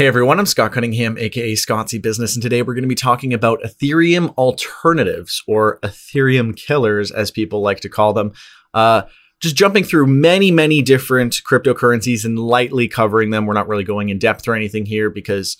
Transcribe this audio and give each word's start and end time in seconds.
Hey 0.00 0.06
everyone, 0.06 0.38
I'm 0.38 0.46
Scott 0.46 0.72
Cunningham, 0.72 1.18
aka 1.18 1.52
Scottsy 1.52 2.00
Business, 2.00 2.34
and 2.34 2.42
today 2.42 2.62
we're 2.62 2.72
going 2.72 2.84
to 2.84 2.88
be 2.88 2.94
talking 2.94 3.34
about 3.34 3.60
Ethereum 3.60 4.34
alternatives 4.38 5.42
or 5.46 5.78
Ethereum 5.80 6.56
killers, 6.56 7.10
as 7.10 7.30
people 7.30 7.60
like 7.60 7.80
to 7.80 7.90
call 7.90 8.14
them. 8.14 8.32
Uh, 8.72 9.02
just 9.42 9.56
jumping 9.56 9.84
through 9.84 10.06
many, 10.06 10.50
many 10.50 10.80
different 10.80 11.42
cryptocurrencies 11.46 12.24
and 12.24 12.38
lightly 12.38 12.88
covering 12.88 13.28
them. 13.28 13.44
We're 13.44 13.52
not 13.52 13.68
really 13.68 13.84
going 13.84 14.08
in 14.08 14.18
depth 14.18 14.48
or 14.48 14.54
anything 14.54 14.86
here 14.86 15.10
because 15.10 15.58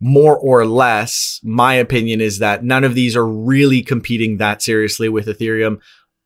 more 0.00 0.38
or 0.38 0.64
less, 0.64 1.38
my 1.42 1.74
opinion 1.74 2.22
is 2.22 2.38
that 2.38 2.64
none 2.64 2.84
of 2.84 2.94
these 2.94 3.14
are 3.14 3.28
really 3.28 3.82
competing 3.82 4.38
that 4.38 4.62
seriously 4.62 5.10
with 5.10 5.26
Ethereum. 5.26 5.82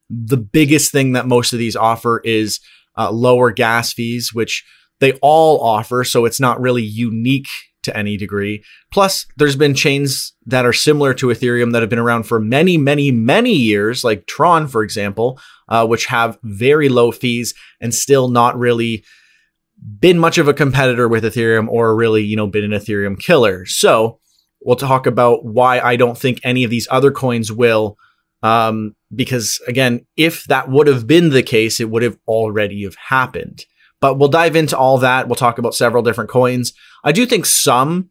The 0.08 0.36
biggest 0.36 0.92
thing 0.92 1.14
that 1.14 1.26
most 1.26 1.52
of 1.52 1.58
these 1.58 1.74
offer 1.74 2.20
is 2.22 2.60
uh, 2.96 3.10
lower 3.10 3.50
gas 3.50 3.92
fees, 3.92 4.32
which 4.32 4.64
they 5.00 5.12
all 5.22 5.60
offer, 5.60 6.04
so 6.04 6.24
it's 6.24 6.40
not 6.40 6.60
really 6.60 6.82
unique 6.82 7.48
to 7.86 7.96
any 7.96 8.16
degree. 8.16 8.62
Plus, 8.92 9.26
there's 9.36 9.56
been 9.56 9.74
chains 9.74 10.34
that 10.44 10.66
are 10.66 10.72
similar 10.72 11.14
to 11.14 11.28
Ethereum 11.28 11.72
that 11.72 11.82
have 11.82 11.90
been 11.90 11.98
around 11.98 12.24
for 12.24 12.38
many, 12.38 12.76
many, 12.76 13.10
many 13.10 13.52
years, 13.52 14.04
like 14.04 14.26
Tron, 14.26 14.66
for 14.68 14.82
example, 14.82 15.40
uh, 15.68 15.86
which 15.86 16.06
have 16.06 16.38
very 16.42 16.88
low 16.88 17.12
fees 17.12 17.54
and 17.80 17.94
still 17.94 18.28
not 18.28 18.58
really 18.58 19.04
been 20.00 20.18
much 20.18 20.38
of 20.38 20.48
a 20.48 20.54
competitor 20.54 21.08
with 21.08 21.24
Ethereum 21.24 21.68
or 21.68 21.94
really, 21.94 22.22
you 22.22 22.36
know, 22.36 22.46
been 22.46 22.64
an 22.64 22.78
Ethereum 22.78 23.18
killer. 23.18 23.64
So 23.66 24.18
we'll 24.62 24.76
talk 24.76 25.06
about 25.06 25.44
why 25.44 25.80
I 25.80 25.96
don't 25.96 26.18
think 26.18 26.40
any 26.42 26.64
of 26.64 26.70
these 26.70 26.88
other 26.90 27.10
coins 27.12 27.52
will. 27.52 27.96
Um, 28.42 28.94
because 29.14 29.60
again, 29.66 30.06
if 30.16 30.44
that 30.44 30.68
would 30.68 30.86
have 30.88 31.06
been 31.06 31.30
the 31.30 31.42
case, 31.42 31.80
it 31.80 31.90
would 31.90 32.02
have 32.02 32.18
already 32.26 32.84
have 32.84 32.96
happened. 32.96 33.64
But 34.00 34.18
we'll 34.18 34.28
dive 34.28 34.56
into 34.56 34.76
all 34.76 34.98
that. 34.98 35.26
We'll 35.26 35.36
talk 35.36 35.58
about 35.58 35.74
several 35.74 36.02
different 36.02 36.30
coins. 36.30 36.72
I 37.02 37.12
do 37.12 37.26
think 37.26 37.46
some 37.46 38.10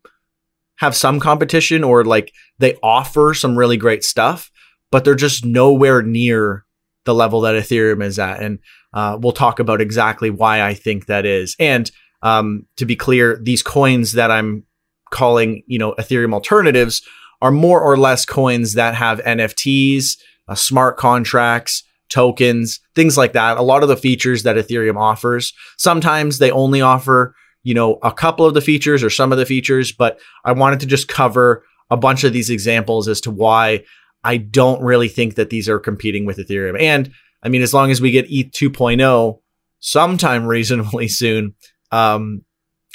have 0.78 0.96
some 0.96 1.20
competition 1.20 1.84
or 1.84 2.04
like 2.04 2.34
they 2.60 2.76
offer 2.82 3.34
some 3.34 3.58
really 3.58 3.78
great 3.78 4.04
stuff, 4.04 4.52
but 4.92 5.06
they're 5.06 5.16
just 5.16 5.46
nowhere 5.46 6.02
near 6.02 6.66
the 7.06 7.14
level 7.14 7.42
that 7.42 7.56
Ethereum 7.56 8.04
is 8.04 8.20
at. 8.20 8.42
And 8.42 8.60
uh, 8.94 9.18
we'll 9.20 9.32
talk 9.32 9.60
about 9.60 9.82
exactly 9.82 10.30
why 10.30 10.62
I 10.62 10.74
think 10.74 11.06
that 11.06 11.26
is. 11.26 11.56
And 11.60 11.90
um, 12.22 12.66
to 12.78 12.86
be 12.86 12.96
clear, 12.96 13.40
these 13.42 13.62
coins 13.62 14.14
that 14.14 14.32
I'm 14.32 14.64
calling, 15.12 15.64
you 15.68 15.78
know, 15.78 15.94
Ethereum 15.94 16.34
alternatives 16.34 17.02
are 17.42 17.52
more 17.52 17.82
or 17.82 17.98
less 17.98 18.26
coins 18.26 18.74
that 18.74 18.96
have 18.96 19.20
NFTs, 19.20 20.18
uh, 20.48 20.56
smart 20.56 20.98
contracts, 20.98 21.84
tokens, 22.16 22.80
things 22.96 23.18
like 23.18 23.34
that. 23.34 23.58
A 23.58 23.62
lot 23.62 23.84
of 23.84 23.90
the 23.90 23.98
features 23.98 24.44
that 24.44 24.56
Ethereum 24.56 24.98
offers. 24.98 25.52
Sometimes 25.78 26.38
they 26.38 26.50
only 26.50 26.80
offer, 26.80 27.36
you 27.64 27.74
know, 27.74 28.00
a 28.04 28.14
couple 28.14 28.46
of 28.46 28.54
the 28.54 28.62
features 28.62 29.04
or 29.04 29.10
some 29.10 29.34
of 29.34 29.38
the 29.38 29.46
features, 29.46 29.92
but 29.92 30.18
I 30.46 30.54
wanted 30.54 30.80
to 30.80 30.86
just 30.86 31.10
cover 31.10 31.66
a 31.92 31.98
bunch 31.98 32.24
of 32.24 32.32
these 32.32 32.50
examples 32.50 33.10
as 33.10 33.20
to 33.22 33.32
why 33.32 33.84
I 34.24 34.38
don't 34.38 34.82
really 34.82 35.10
think 35.10 35.36
that 35.36 35.50
these 35.50 35.68
are 35.68 35.78
competing 35.78 36.26
with 36.26 36.38
Ethereum. 36.38 36.80
And 36.80 37.12
I 37.44 37.50
mean, 37.50 37.62
as 37.62 37.74
long 37.74 37.92
as 37.92 38.00
we 38.00 38.12
get 38.12 38.32
ETH 38.32 38.52
2.0 38.52 39.42
sometime 39.82 40.46
reasonably 40.48 41.10
soon, 41.10 41.54
um, 41.92 42.46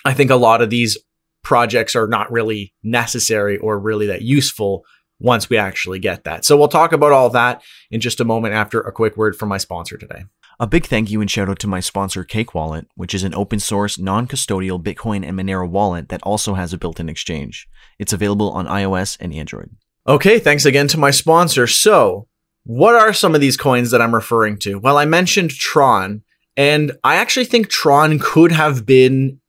I 0.03 0.15
think 0.15 0.31
a 0.31 0.37
lot 0.37 0.62
of 0.62 0.71
these 0.71 0.97
projects 1.45 1.95
are 1.95 2.09
not 2.09 2.33
really 2.33 2.73
necessary 2.83 3.59
or 3.59 3.79
really 3.79 4.07
that 4.07 4.23
useful 4.23 4.84
once 5.21 5.49
we 5.49 5.57
actually 5.57 5.99
get 5.99 6.25
that. 6.25 6.45
So 6.45 6.57
we'll 6.57 6.69
talk 6.69 6.93
about 6.93 7.13
all 7.13 7.31
that 7.31 7.63
in 7.91 8.01
just 8.01 8.21
a 8.21 8.25
moment 8.25 8.55
after 8.55 8.81
a 8.81 8.91
quick 8.91 9.17
word 9.17 9.37
from 9.37 9.51
my 9.51 9.59
sponsor 9.59 9.97
today. 9.97 10.25
A 10.59 10.67
big 10.67 10.87
thank 10.87 11.11
you 11.11 11.21
and 11.21 11.31
shout 11.31 11.49
out 11.49 11.59
to 11.61 11.67
my 11.67 11.81
sponsor 11.81 12.25
Cake 12.25 12.55
Wallet, 12.55 12.87
which 12.95 13.15
is 13.15 13.23
an 13.23 13.35
open 13.35 13.61
source, 13.61 13.99
non 13.99 14.27
custodial 14.27 14.83
Bitcoin 14.83 15.27
and 15.27 15.39
Monero 15.39 15.69
wallet 15.69 16.09
that 16.09 16.23
also 16.23 16.55
has 16.55 16.73
a 16.73 16.79
built 16.79 17.01
in 17.01 17.09
exchange. 17.09 17.69
It's 17.99 18.12
available 18.12 18.51
on 18.51 18.67
iOS 18.67 19.17
and 19.21 19.33
Android. 19.33 19.71
Okay, 20.07 20.39
thanks 20.39 20.65
again 20.65 20.89
to 20.89 20.99
my 20.99 21.11
sponsor. 21.11 21.67
So, 21.67 22.27
what 22.65 22.95
are 22.95 23.12
some 23.12 23.34
of 23.34 23.41
these 23.41 23.56
coins 23.56 23.91
that 23.91 24.03
I'm 24.03 24.15
referring 24.15 24.59
to? 24.61 24.78
Well, 24.78 24.99
I 24.99 25.06
mentioned 25.06 25.50
Tron, 25.50 26.23
and 26.56 26.93
I 27.05 27.17
actually 27.17 27.47
think 27.47 27.69
Tron 27.69 28.19
could 28.19 28.53
have 28.53 28.84
been 28.84 29.41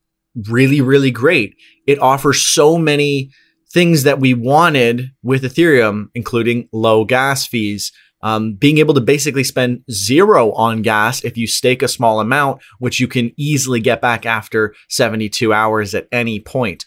really, 0.48 0.80
really 0.80 1.10
great. 1.10 1.56
It 1.86 1.98
offers 1.98 2.46
so 2.46 2.78
many 2.78 3.30
things 3.72 4.02
that 4.02 4.20
we 4.20 4.34
wanted 4.34 5.10
with 5.22 5.42
Ethereum, 5.42 6.08
including 6.14 6.68
low 6.72 7.04
gas 7.04 7.46
fees, 7.46 7.90
um, 8.22 8.54
being 8.54 8.78
able 8.78 8.94
to 8.94 9.00
basically 9.00 9.42
spend 9.42 9.82
zero 9.90 10.52
on 10.52 10.82
gas 10.82 11.24
if 11.24 11.36
you 11.36 11.46
stake 11.46 11.82
a 11.82 11.88
small 11.88 12.20
amount, 12.20 12.62
which 12.78 13.00
you 13.00 13.08
can 13.08 13.32
easily 13.36 13.80
get 13.80 14.00
back 14.00 14.26
after 14.26 14.74
72 14.88 15.52
hours 15.52 15.94
at 15.94 16.06
any 16.12 16.38
point. 16.38 16.84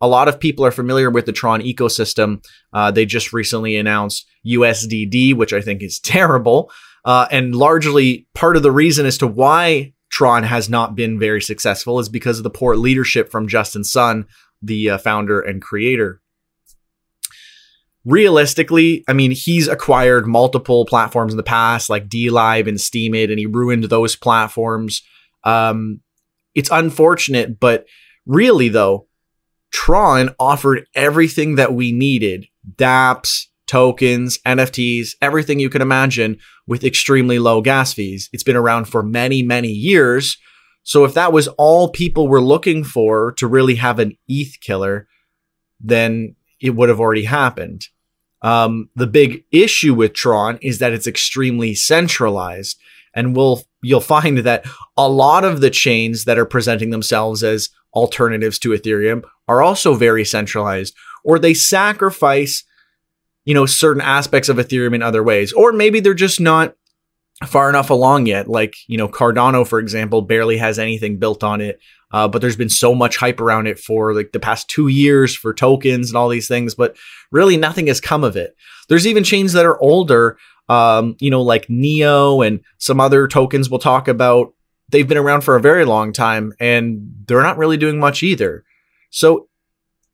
A 0.00 0.06
lot 0.06 0.28
of 0.28 0.38
people 0.38 0.64
are 0.64 0.70
familiar 0.70 1.10
with 1.10 1.26
the 1.26 1.32
Tron 1.32 1.62
ecosystem. 1.62 2.44
Uh, 2.72 2.90
they 2.90 3.06
just 3.06 3.32
recently 3.32 3.76
announced 3.76 4.26
USDD, 4.46 5.34
which 5.34 5.52
I 5.52 5.60
think 5.60 5.82
is 5.82 5.98
terrible. 6.04 6.70
Uh, 7.04 7.26
and 7.30 7.54
largely 7.54 8.26
part 8.34 8.56
of 8.56 8.62
the 8.62 8.72
reason 8.72 9.06
as 9.06 9.18
to 9.18 9.26
why 9.26 9.94
Tron 10.10 10.42
has 10.42 10.68
not 10.68 10.94
been 10.94 11.18
very 11.18 11.40
successful 11.40 11.98
is 11.98 12.08
because 12.08 12.38
of 12.38 12.44
the 12.44 12.50
poor 12.50 12.76
leadership 12.76 13.30
from 13.30 13.48
Justin 13.48 13.84
Sun, 13.84 14.26
the 14.62 14.90
uh, 14.90 14.98
founder 14.98 15.40
and 15.40 15.62
creator 15.62 16.20
realistically, 18.06 19.04
I 19.08 19.12
mean, 19.12 19.32
he's 19.32 19.66
acquired 19.66 20.26
multiple 20.26 20.86
platforms 20.86 21.32
in 21.32 21.36
the 21.36 21.42
past, 21.42 21.90
like 21.90 22.08
DLive 22.08 22.68
and 22.68 22.78
Steemit, 22.78 23.30
and 23.30 23.38
he 23.38 23.46
ruined 23.46 23.84
those 23.84 24.14
platforms. 24.14 25.02
Um, 25.44 26.00
it's 26.54 26.70
unfortunate, 26.70 27.58
but 27.60 27.84
really, 28.24 28.68
though, 28.68 29.08
Tron 29.72 30.34
offered 30.38 30.86
everything 30.94 31.56
that 31.56 31.74
we 31.74 31.90
needed 31.90 32.46
dApps, 32.76 33.46
tokens, 33.66 34.38
NFTs, 34.46 35.16
everything 35.20 35.58
you 35.58 35.68
can 35.68 35.82
imagine 35.82 36.38
with 36.66 36.84
extremely 36.84 37.40
low 37.40 37.60
gas 37.60 37.92
fees. 37.92 38.30
It's 38.32 38.44
been 38.44 38.56
around 38.56 38.86
for 38.86 39.02
many, 39.02 39.42
many 39.42 39.68
years. 39.68 40.38
So 40.84 41.04
if 41.04 41.14
that 41.14 41.32
was 41.32 41.48
all 41.48 41.90
people 41.90 42.28
were 42.28 42.40
looking 42.40 42.84
for 42.84 43.32
to 43.32 43.48
really 43.48 43.74
have 43.74 43.98
an 43.98 44.16
ETH 44.28 44.60
killer, 44.60 45.08
then 45.80 46.36
it 46.60 46.70
would 46.70 46.88
have 46.88 47.00
already 47.00 47.24
happened. 47.24 47.88
Um, 48.42 48.90
the 48.94 49.06
big 49.06 49.44
issue 49.50 49.94
with 49.94 50.12
Tron 50.12 50.58
is 50.62 50.78
that 50.78 50.92
it's 50.92 51.06
extremely 51.06 51.74
centralized, 51.74 52.78
and 53.14 53.34
we'll 53.34 53.62
you'll 53.82 54.00
find 54.00 54.38
that 54.38 54.66
a 54.96 55.08
lot 55.08 55.44
of 55.44 55.60
the 55.60 55.70
chains 55.70 56.24
that 56.24 56.38
are 56.38 56.44
presenting 56.44 56.90
themselves 56.90 57.42
as 57.42 57.70
alternatives 57.94 58.58
to 58.58 58.70
Ethereum 58.70 59.24
are 59.48 59.62
also 59.62 59.94
very 59.94 60.24
centralized, 60.24 60.94
or 61.24 61.38
they 61.38 61.54
sacrifice, 61.54 62.64
you 63.44 63.54
know, 63.54 63.66
certain 63.66 64.02
aspects 64.02 64.48
of 64.48 64.58
Ethereum 64.58 64.94
in 64.94 65.02
other 65.02 65.22
ways, 65.22 65.52
or 65.52 65.72
maybe 65.72 66.00
they're 66.00 66.14
just 66.14 66.40
not 66.40 66.74
far 67.44 67.68
enough 67.68 67.90
along 67.90 68.26
yet. 68.26 68.48
Like 68.48 68.74
you 68.86 68.96
know, 68.96 69.08
Cardano, 69.08 69.66
for 69.66 69.78
example, 69.78 70.22
barely 70.22 70.56
has 70.56 70.78
anything 70.78 71.18
built 71.18 71.44
on 71.44 71.60
it. 71.60 71.80
Uh, 72.12 72.28
but 72.28 72.40
there's 72.40 72.56
been 72.56 72.70
so 72.70 72.94
much 72.94 73.16
hype 73.16 73.40
around 73.40 73.66
it 73.66 73.78
for 73.78 74.14
like 74.14 74.32
the 74.32 74.40
past 74.40 74.68
two 74.70 74.88
years 74.88 75.34
for 75.34 75.52
tokens 75.52 76.08
and 76.08 76.16
all 76.16 76.28
these 76.28 76.48
things, 76.48 76.74
but 76.74 76.96
really 77.32 77.56
nothing 77.56 77.88
has 77.88 78.00
come 78.00 78.22
of 78.22 78.36
it. 78.36 78.56
There's 78.88 79.06
even 79.06 79.24
chains 79.24 79.52
that 79.54 79.66
are 79.66 79.80
older, 79.80 80.38
um, 80.68 81.16
you 81.18 81.30
know, 81.30 81.42
like 81.42 81.68
Neo 81.68 82.42
and 82.42 82.60
some 82.78 83.00
other 83.00 83.26
tokens 83.26 83.68
we'll 83.68 83.80
talk 83.80 84.06
about. 84.06 84.54
They've 84.88 85.06
been 85.06 85.18
around 85.18 85.40
for 85.40 85.56
a 85.56 85.60
very 85.60 85.84
long 85.84 86.12
time 86.12 86.52
and 86.60 87.12
they're 87.26 87.42
not 87.42 87.58
really 87.58 87.76
doing 87.76 87.98
much 87.98 88.22
either. 88.22 88.64
So 89.10 89.48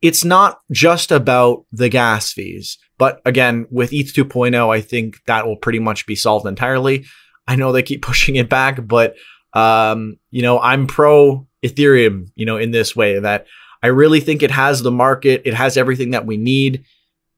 it's 0.01 0.25
not 0.25 0.59
just 0.71 1.11
about 1.11 1.65
the 1.71 1.89
gas 1.89 2.33
fees. 2.33 2.79
But 2.97 3.21
again, 3.25 3.67
with 3.69 3.91
ETH 3.91 4.13
2.0, 4.13 4.69
I 4.73 4.81
think 4.81 5.23
that 5.25 5.45
will 5.45 5.57
pretty 5.57 5.79
much 5.79 6.05
be 6.05 6.15
solved 6.15 6.45
entirely. 6.45 7.05
I 7.47 7.55
know 7.55 7.71
they 7.71 7.83
keep 7.83 8.01
pushing 8.05 8.35
it 8.35 8.49
back, 8.49 8.85
but 8.87 9.15
um, 9.53 10.17
you 10.31 10.41
know, 10.41 10.59
I'm 10.59 10.87
pro 10.87 11.47
Ethereum, 11.63 12.29
you 12.35 12.45
know, 12.45 12.57
in 12.57 12.71
this 12.71 12.95
way 12.95 13.19
that 13.19 13.45
I 13.81 13.87
really 13.87 14.19
think 14.19 14.41
it 14.41 14.51
has 14.51 14.81
the 14.81 14.91
market, 14.91 15.43
it 15.45 15.53
has 15.53 15.77
everything 15.77 16.11
that 16.11 16.25
we 16.25 16.37
need. 16.37 16.85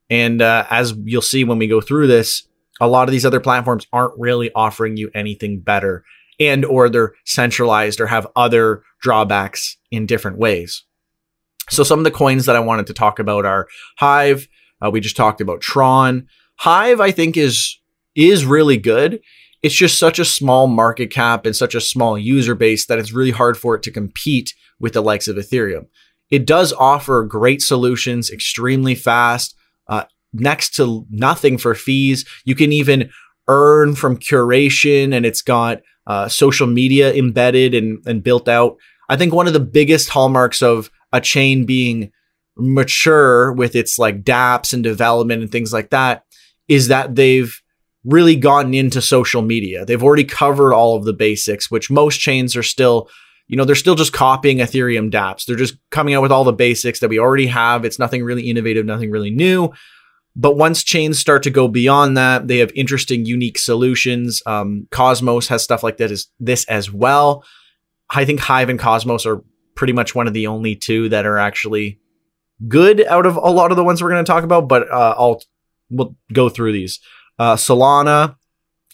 And 0.10 0.42
uh, 0.42 0.66
as 0.70 0.94
you'll 1.04 1.22
see 1.22 1.44
when 1.44 1.58
we 1.58 1.68
go 1.68 1.82
through 1.82 2.08
this, 2.08 2.48
a 2.80 2.88
lot 2.88 3.08
of 3.08 3.12
these 3.12 3.26
other 3.26 3.40
platforms 3.40 3.88
aren't 3.92 4.18
really 4.18 4.52
offering 4.54 4.98
you 4.98 5.10
anything 5.14 5.60
better 5.60 6.04
and 6.40 6.66
or 6.66 6.90
they're 6.90 7.14
centralized 7.26 8.00
or 8.00 8.08
have 8.08 8.28
other 8.36 8.84
drawbacks 9.02 9.78
in 9.92 10.06
different 10.06 10.38
ways. 10.38 10.84
So 11.70 11.84
some 11.84 12.00
of 12.00 12.06
the 12.06 12.12
coins 12.12 12.46
that 12.46 12.56
I 12.56 12.60
wanted 12.60 12.88
to 12.88 12.94
talk 12.94 13.20
about 13.20 13.46
are 13.46 13.68
Hive. 13.98 14.48
Uh, 14.84 14.90
we 14.92 15.00
just 15.00 15.18
talked 15.18 15.42
about 15.42 15.62
Tron. 15.62 16.28
Hive, 16.58 17.00
I 17.00 17.12
think, 17.12 17.38
is 17.38 17.80
is 18.16 18.46
really 18.46 18.78
good 18.78 19.20
it's 19.66 19.74
just 19.74 19.98
such 19.98 20.20
a 20.20 20.26
small 20.26 20.68
market 20.68 21.10
cap 21.10 21.44
and 21.44 21.56
such 21.56 21.74
a 21.74 21.82
small 21.82 22.20
user 22.20 22.54
base 22.54 22.86
that 22.86 23.00
it's 23.00 23.12
really 23.12 23.32
hard 23.32 23.58
for 23.58 23.74
it 23.74 23.82
to 23.82 23.92
compete 23.92 24.54
with 24.80 24.94
the 24.94 25.02
likes 25.02 25.28
of 25.28 25.38
Ethereum. 25.38 25.88
It 26.30 26.46
does 26.46 26.72
offer 26.72 27.24
great 27.24 27.64
solutions, 27.64 28.30
extremely 28.30 28.94
fast, 28.94 29.56
uh, 29.88 30.04
next 30.34 30.76
to 30.76 31.08
nothing 31.10 31.58
for 31.58 31.74
fees. 31.74 32.26
You 32.46 32.54
can 32.54 32.72
even 32.72 33.10
earn 33.48 33.96
from 33.96 34.18
curation, 34.18 35.16
and 35.16 35.26
it's 35.26 35.42
got 35.42 35.82
uh, 36.06 36.28
social 36.28 36.68
media 36.68 37.12
embedded 37.16 37.74
and, 37.74 38.04
and 38.06 38.22
built 38.22 38.48
out. 38.48 38.78
I 39.10 39.18
think 39.18 39.34
one 39.34 39.48
of 39.48 39.54
the 39.54 39.60
biggest 39.60 40.10
hallmarks 40.10 40.62
of 40.62 40.92
a 41.12 41.20
chain 41.20 41.66
being 41.66 42.12
mature 42.58 43.52
with 43.52 43.76
its 43.76 44.00
like 44.00 44.24
dApps 44.24 44.74
and 44.74 44.84
development 44.84 45.42
and 45.42 45.52
things 45.52 45.74
like 45.74 45.90
that 45.90 46.24
is 46.68 46.88
that 46.88 47.16
they've 47.16 47.62
really 48.06 48.36
gotten 48.36 48.74
into 48.74 49.02
social 49.02 49.42
media. 49.42 49.86
They've 49.86 50.04
already 50.04 50.24
covered 50.24 50.74
all 50.74 50.96
of 50.96 51.06
the 51.06 51.14
basics, 51.14 51.72
which 51.72 51.90
most 51.90 52.20
chains 52.20 52.56
are 52.56 52.64
still, 52.64 53.10
you 53.48 53.58
know, 53.58 53.66
they're 53.66 53.76
still 53.76 53.96
just 53.96 54.14
copying 54.14 54.60
Ethereum 54.60 55.12
dApps. 55.12 55.46
They're 55.46 55.56
just 55.56 55.78
coming 55.90 56.14
out 56.14 56.22
with 56.22 56.32
all 56.32 56.44
the 56.44 56.54
basics 56.54 57.00
that 57.00 57.10
we 57.10 57.20
already 57.20 57.48
have. 57.48 57.84
It's 57.84 58.00
nothing 58.00 58.24
really 58.24 58.50
innovative, 58.50 58.86
nothing 58.86 59.12
really 59.12 59.32
new. 59.32 59.74
But 60.36 60.58
once 60.58 60.84
chains 60.84 61.18
start 61.18 61.44
to 61.44 61.50
go 61.50 61.68
beyond 61.68 62.18
that, 62.18 62.48
they 62.48 62.58
have 62.58 62.72
interesting, 62.76 63.26
unique 63.26 63.58
solutions. 63.58 64.42
Um, 64.46 64.88
Cosmos 64.92 65.48
has 65.48 65.64
stuff 65.64 65.82
like 65.82 65.98
that 65.98 66.12
as 66.12 66.28
this 66.40 66.66
as 66.66 66.92
well. 66.92 67.44
I 68.10 68.26
think 68.26 68.42
Hive 68.42 68.70
and 68.70 68.80
Cosmos 68.80 69.26
are 69.26 69.42
pretty 69.76 69.94
much 69.94 70.14
one 70.14 70.28
of 70.28 70.34
the 70.34 70.48
only 70.48 70.76
two 70.76 71.10
that 71.10 71.26
are 71.26 71.38
actually 71.38 72.00
good 72.68 73.06
out 73.06 73.26
of 73.26 73.36
a 73.36 73.52
lot 73.52 73.72
of 73.72 73.78
the 73.78 73.84
ones 73.84 74.02
we're 74.02 74.10
going 74.10 74.24
to 74.24 74.32
talk 74.32 74.44
about. 74.44 74.68
But 74.68 74.92
uh, 74.92 75.16
I'll 75.18 75.42
we'll 75.90 76.16
go 76.34 76.50
through 76.50 76.74
these. 76.74 77.00
Uh, 77.38 77.56
Solana, 77.56 78.36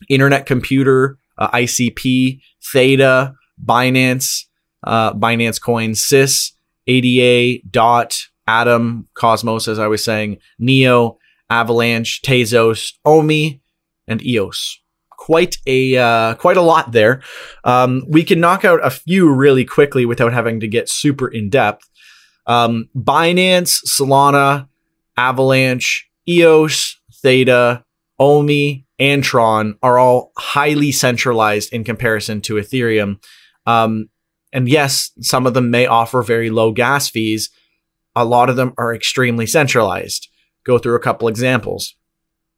Internet 0.09 0.45
Computer, 0.45 1.17
uh, 1.37 1.49
ICP, 1.51 2.41
Theta, 2.71 3.33
Binance, 3.63 4.45
uh, 4.83 5.13
Binance 5.13 5.61
Coin, 5.61 5.91
Sys, 5.91 6.53
ADA, 6.87 7.61
Dot, 7.69 8.17
Atom, 8.47 9.07
Cosmos, 9.13 9.67
as 9.67 9.79
I 9.79 9.87
was 9.87 10.03
saying, 10.03 10.37
Neo, 10.59 11.17
Avalanche, 11.49 12.21
Tezos, 12.21 12.93
Omi, 13.05 13.61
and 14.07 14.25
EOS. 14.25 14.79
Quite 15.09 15.57
a 15.67 15.97
uh, 15.97 16.33
quite 16.35 16.57
a 16.57 16.61
lot 16.61 16.93
there. 16.93 17.21
Um, 17.63 18.03
we 18.07 18.23
can 18.23 18.39
knock 18.39 18.65
out 18.65 18.79
a 18.83 18.89
few 18.89 19.31
really 19.31 19.65
quickly 19.65 20.03
without 20.03 20.33
having 20.33 20.59
to 20.61 20.67
get 20.67 20.89
super 20.89 21.27
in 21.27 21.49
depth. 21.49 21.87
Um, 22.51 22.89
Binance, 22.93 23.81
Solana, 23.87 24.67
Avalanche, 25.15 26.09
EOS, 26.27 26.99
Theta, 27.21 27.85
Omi, 28.19 28.85
and 28.99 29.23
Tron 29.23 29.77
are 29.81 29.97
all 29.97 30.33
highly 30.37 30.91
centralized 30.91 31.71
in 31.71 31.85
comparison 31.85 32.41
to 32.41 32.55
Ethereum. 32.55 33.23
Um, 33.65 34.09
and 34.51 34.67
yes, 34.67 35.11
some 35.21 35.47
of 35.47 35.53
them 35.53 35.71
may 35.71 35.85
offer 35.85 36.21
very 36.21 36.49
low 36.49 36.73
gas 36.73 37.09
fees. 37.09 37.49
A 38.17 38.25
lot 38.25 38.49
of 38.49 38.57
them 38.57 38.73
are 38.77 38.93
extremely 38.93 39.47
centralized 39.47 40.27
go 40.63 40.77
through 40.77 40.95
a 40.95 40.99
couple 40.99 41.27
examples. 41.27 41.95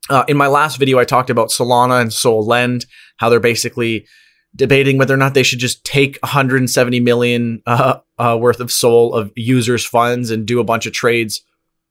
Uh, 0.10 0.26
in 0.28 0.36
my 0.36 0.48
last 0.48 0.78
video, 0.78 1.00
I 1.00 1.06
talked 1.06 1.30
about 1.30 1.50
Solana 1.50 2.02
and 2.02 2.12
Solend, 2.12 2.86
how 3.18 3.30
they're 3.30 3.40
basically 3.40 4.06
debating 4.56 4.98
whether 4.98 5.14
or 5.14 5.18
not 5.18 5.34
they 5.34 5.44
should 5.44 5.60
just 5.60 5.84
take 5.84 6.18
170 6.22 7.00
million 7.00 7.62
uh, 7.66 8.00
uh, 8.18 8.38
worth 8.40 8.60
of 8.60 8.72
SOL 8.72 9.14
of 9.14 9.32
users' 9.36 9.86
funds 9.86 10.30
and 10.30 10.46
do 10.46 10.60
a 10.60 10.64
bunch 10.64 10.86
of 10.86 10.94
trades 10.94 11.42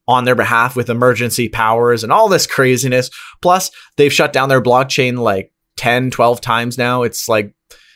on 0.09 0.25
their 0.25 0.35
behalf 0.35 0.75
with 0.75 0.91
emergency 0.91 1.49
powers 1.49 2.03
and 2.03 2.13
all 2.13 2.29
this 2.29 2.47
craziness. 2.47 3.11
Plus, 3.41 3.71
they've 3.97 4.13
shut 4.13 4.33
down 4.33 4.49
their 4.49 4.63
blockchain 4.63 5.19
like 5.19 5.53
10, 5.77 6.11
12 6.11 6.41
times 6.41 6.77
now. 6.77 7.03
It's 7.03 7.29
like, 7.29 7.55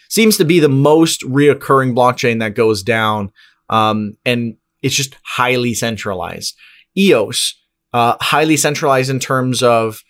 seems 0.09 0.37
to 0.37 0.45
be 0.45 0.61
the 0.61 0.69
most 0.69 1.23
reoccurring 1.23 1.95
blockchain 1.95 2.41
that 2.41 2.55
goes 2.55 2.83
down. 2.83 3.33
Um, 3.69 4.17
and 4.25 4.57
it's 4.83 4.95
just 4.95 5.17
highly 5.25 5.75
centralized. 5.75 6.57
EOS, 6.97 7.55
uh, 7.93 8.17
highly 8.21 8.57
centralized 8.57 9.11
in 9.11 9.19
terms 9.19 9.63
of 9.63 10.03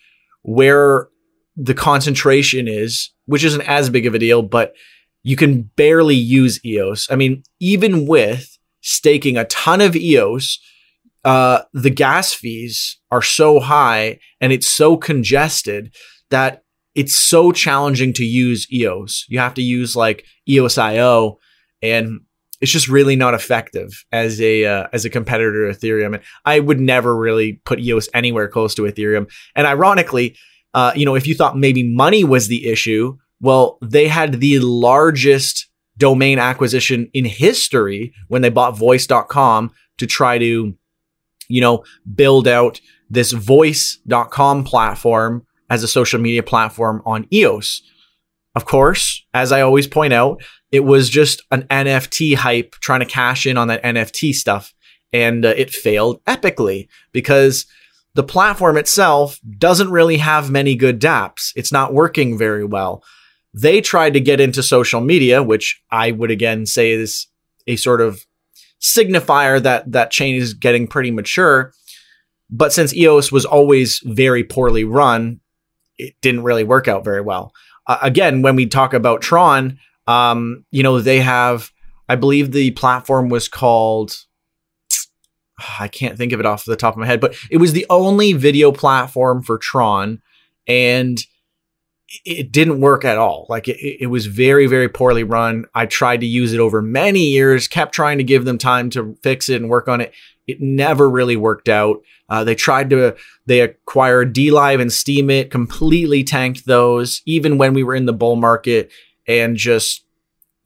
where 0.43 1.09
the 1.55 1.73
concentration 1.73 2.67
is, 2.67 3.11
which 3.27 3.43
isn't 3.43 3.61
as 3.61 3.89
big 3.89 4.05
of 4.05 4.15
a 4.15 4.19
deal, 4.19 4.41
but 4.41 4.73
you 5.23 5.35
can 5.35 5.63
barely 5.75 6.15
use 6.15 6.63
EOS. 6.65 7.07
I 7.11 7.15
mean, 7.15 7.43
even 7.59 8.07
with 8.07 8.57
staking 8.81 9.37
a 9.37 9.45
ton 9.45 9.81
of 9.81 9.95
EOS, 9.95 10.59
uh, 11.25 11.63
the 11.73 11.89
gas 11.89 12.33
fees 12.33 12.97
are 13.11 13.21
so 13.21 13.59
high 13.59 14.19
and 14.39 14.53
it's 14.53 14.67
so 14.67 14.95
congested 14.97 15.93
that 16.29 16.63
it's 16.95 17.15
so 17.15 17.51
challenging 17.51 18.11
to 18.13 18.25
use 18.25 18.71
EOS. 18.73 19.25
You 19.29 19.37
have 19.39 19.53
to 19.53 19.61
use 19.61 19.95
like 19.95 20.25
EOSIO, 20.49 21.35
and 21.83 22.21
it's 22.59 22.71
just 22.71 22.87
really 22.87 23.15
not 23.15 23.35
effective 23.35 24.03
as 24.11 24.41
a 24.41 24.65
uh, 24.65 24.87
as 24.91 25.05
a 25.05 25.09
competitor 25.11 25.71
to 25.71 25.77
Ethereum. 25.77 26.15
And 26.15 26.23
I 26.43 26.59
would 26.59 26.79
never 26.79 27.15
really 27.15 27.61
put 27.65 27.79
EOS 27.79 28.09
anywhere 28.15 28.47
close 28.47 28.73
to 28.75 28.81
Ethereum. 28.83 29.29
And 29.55 29.67
ironically, 29.67 30.35
uh, 30.77 30.91
you 30.95 31.05
know, 31.05 31.15
if 31.15 31.25
you 31.25 31.33
thought 31.33 31.57
maybe 31.57 31.81
money 31.81 32.23
was 32.23 32.49
the 32.49 32.67
issue, 32.67 33.17
well, 33.41 33.79
they 33.81 34.07
had 34.07 34.39
the 34.39 34.59
largest 34.59 35.67
domain 35.97 36.37
acquisition 36.37 37.09
in 37.15 37.25
history 37.25 38.13
when 38.27 38.43
they 38.43 38.49
bought 38.49 38.77
voice.com 38.77 39.71
to 39.97 40.05
try 40.05 40.37
to, 40.37 40.75
you 41.47 41.61
know, 41.61 41.83
build 42.13 42.47
out 42.47 42.79
this 43.09 43.31
voice.com 43.31 44.63
platform 44.65 45.47
as 45.67 45.81
a 45.81 45.87
social 45.87 46.21
media 46.21 46.43
platform 46.43 47.01
on 47.07 47.25
EOS. 47.33 47.81
Of 48.53 48.65
course, 48.65 49.25
as 49.33 49.51
I 49.51 49.61
always 49.61 49.87
point 49.87 50.13
out, 50.13 50.43
it 50.71 50.81
was 50.81 51.09
just 51.09 51.41
an 51.49 51.63
NFT 51.71 52.35
hype 52.35 52.75
trying 52.81 52.99
to 52.99 53.07
cash 53.07 53.47
in 53.47 53.57
on 53.57 53.67
that 53.69 53.81
NFT 53.81 54.31
stuff. 54.31 54.75
And 55.11 55.43
uh, 55.43 55.55
it 55.57 55.71
failed 55.71 56.23
epically 56.25 56.87
because 57.13 57.65
the 58.15 58.23
platform 58.23 58.77
itself 58.77 59.39
doesn't 59.57 59.91
really 59.91 60.17
have 60.17 60.49
many 60.49 60.75
good 60.75 60.99
dApps. 60.99 61.51
It's 61.55 61.71
not 61.71 61.93
working 61.93 62.37
very 62.37 62.65
well. 62.65 63.03
They 63.53 63.81
tried 63.81 64.13
to 64.13 64.19
get 64.19 64.39
into 64.39 64.63
social 64.63 65.01
media, 65.01 65.43
which 65.43 65.81
I 65.91 66.11
would 66.11 66.31
again 66.31 66.65
say 66.65 66.91
is 66.91 67.27
a 67.67 67.75
sort 67.75 68.01
of 68.01 68.25
signifier 68.81 69.61
that 69.61 69.91
that 69.91 70.11
chain 70.11 70.35
is 70.35 70.53
getting 70.53 70.87
pretty 70.87 71.11
mature. 71.11 71.73
But 72.49 72.71
since 72.73 72.95
EOS 72.95 73.31
was 73.31 73.45
always 73.45 74.01
very 74.05 74.43
poorly 74.43 74.83
run, 74.83 75.41
it 75.97 76.15
didn't 76.21 76.43
really 76.43 76.63
work 76.63 76.87
out 76.87 77.03
very 77.03 77.21
well. 77.21 77.53
Uh, 77.87 77.97
again, 78.01 78.41
when 78.41 78.55
we 78.55 78.65
talk 78.65 78.93
about 78.93 79.21
Tron, 79.21 79.79
um, 80.07 80.65
you 80.71 80.83
know, 80.83 80.99
they 80.99 81.19
have, 81.19 81.71
I 82.07 82.15
believe 82.15 82.51
the 82.51 82.71
platform 82.71 83.29
was 83.29 83.47
called, 83.47 84.15
I 85.79 85.87
can't 85.87 86.17
think 86.17 86.33
of 86.33 86.39
it 86.39 86.45
off 86.45 86.65
the 86.65 86.75
top 86.75 86.93
of 86.93 86.99
my 86.99 87.05
head, 87.05 87.21
but 87.21 87.35
it 87.49 87.57
was 87.57 87.73
the 87.73 87.85
only 87.89 88.33
video 88.33 88.71
platform 88.71 89.43
for 89.43 89.57
Tron. 89.57 90.21
And 90.67 91.23
it 92.25 92.51
didn't 92.51 92.79
work 92.79 93.03
at 93.03 93.17
all. 93.17 93.45
Like 93.49 93.67
it, 93.67 93.77
it 94.03 94.07
was 94.07 94.27
very, 94.27 94.65
very 94.67 94.87
poorly 94.87 95.23
run. 95.23 95.65
I 95.75 95.85
tried 95.85 96.21
to 96.21 96.25
use 96.25 96.53
it 96.53 96.59
over 96.59 96.81
many 96.81 97.25
years, 97.25 97.67
kept 97.67 97.93
trying 97.93 98.17
to 98.17 98.23
give 98.23 98.45
them 98.45 98.57
time 98.57 98.89
to 98.91 99.17
fix 99.23 99.49
it 99.49 99.61
and 99.61 99.69
work 99.69 99.87
on 99.87 100.01
it. 100.01 100.13
It 100.47 100.61
never 100.61 101.09
really 101.09 101.35
worked 101.35 101.67
out. 101.67 102.01
Uh, 102.29 102.45
they 102.45 102.55
tried 102.55 102.89
to, 102.91 103.15
they 103.45 103.59
acquired 103.59 104.33
DLive 104.33 104.79
and 104.81 104.89
Steemit, 104.89 105.51
completely 105.51 106.23
tanked 106.23 106.65
those, 106.65 107.21
even 107.25 107.57
when 107.57 107.73
we 107.73 107.83
were 107.83 107.95
in 107.95 108.05
the 108.05 108.13
bull 108.13 108.37
market 108.37 108.91
and 109.27 109.57
just 109.57 110.03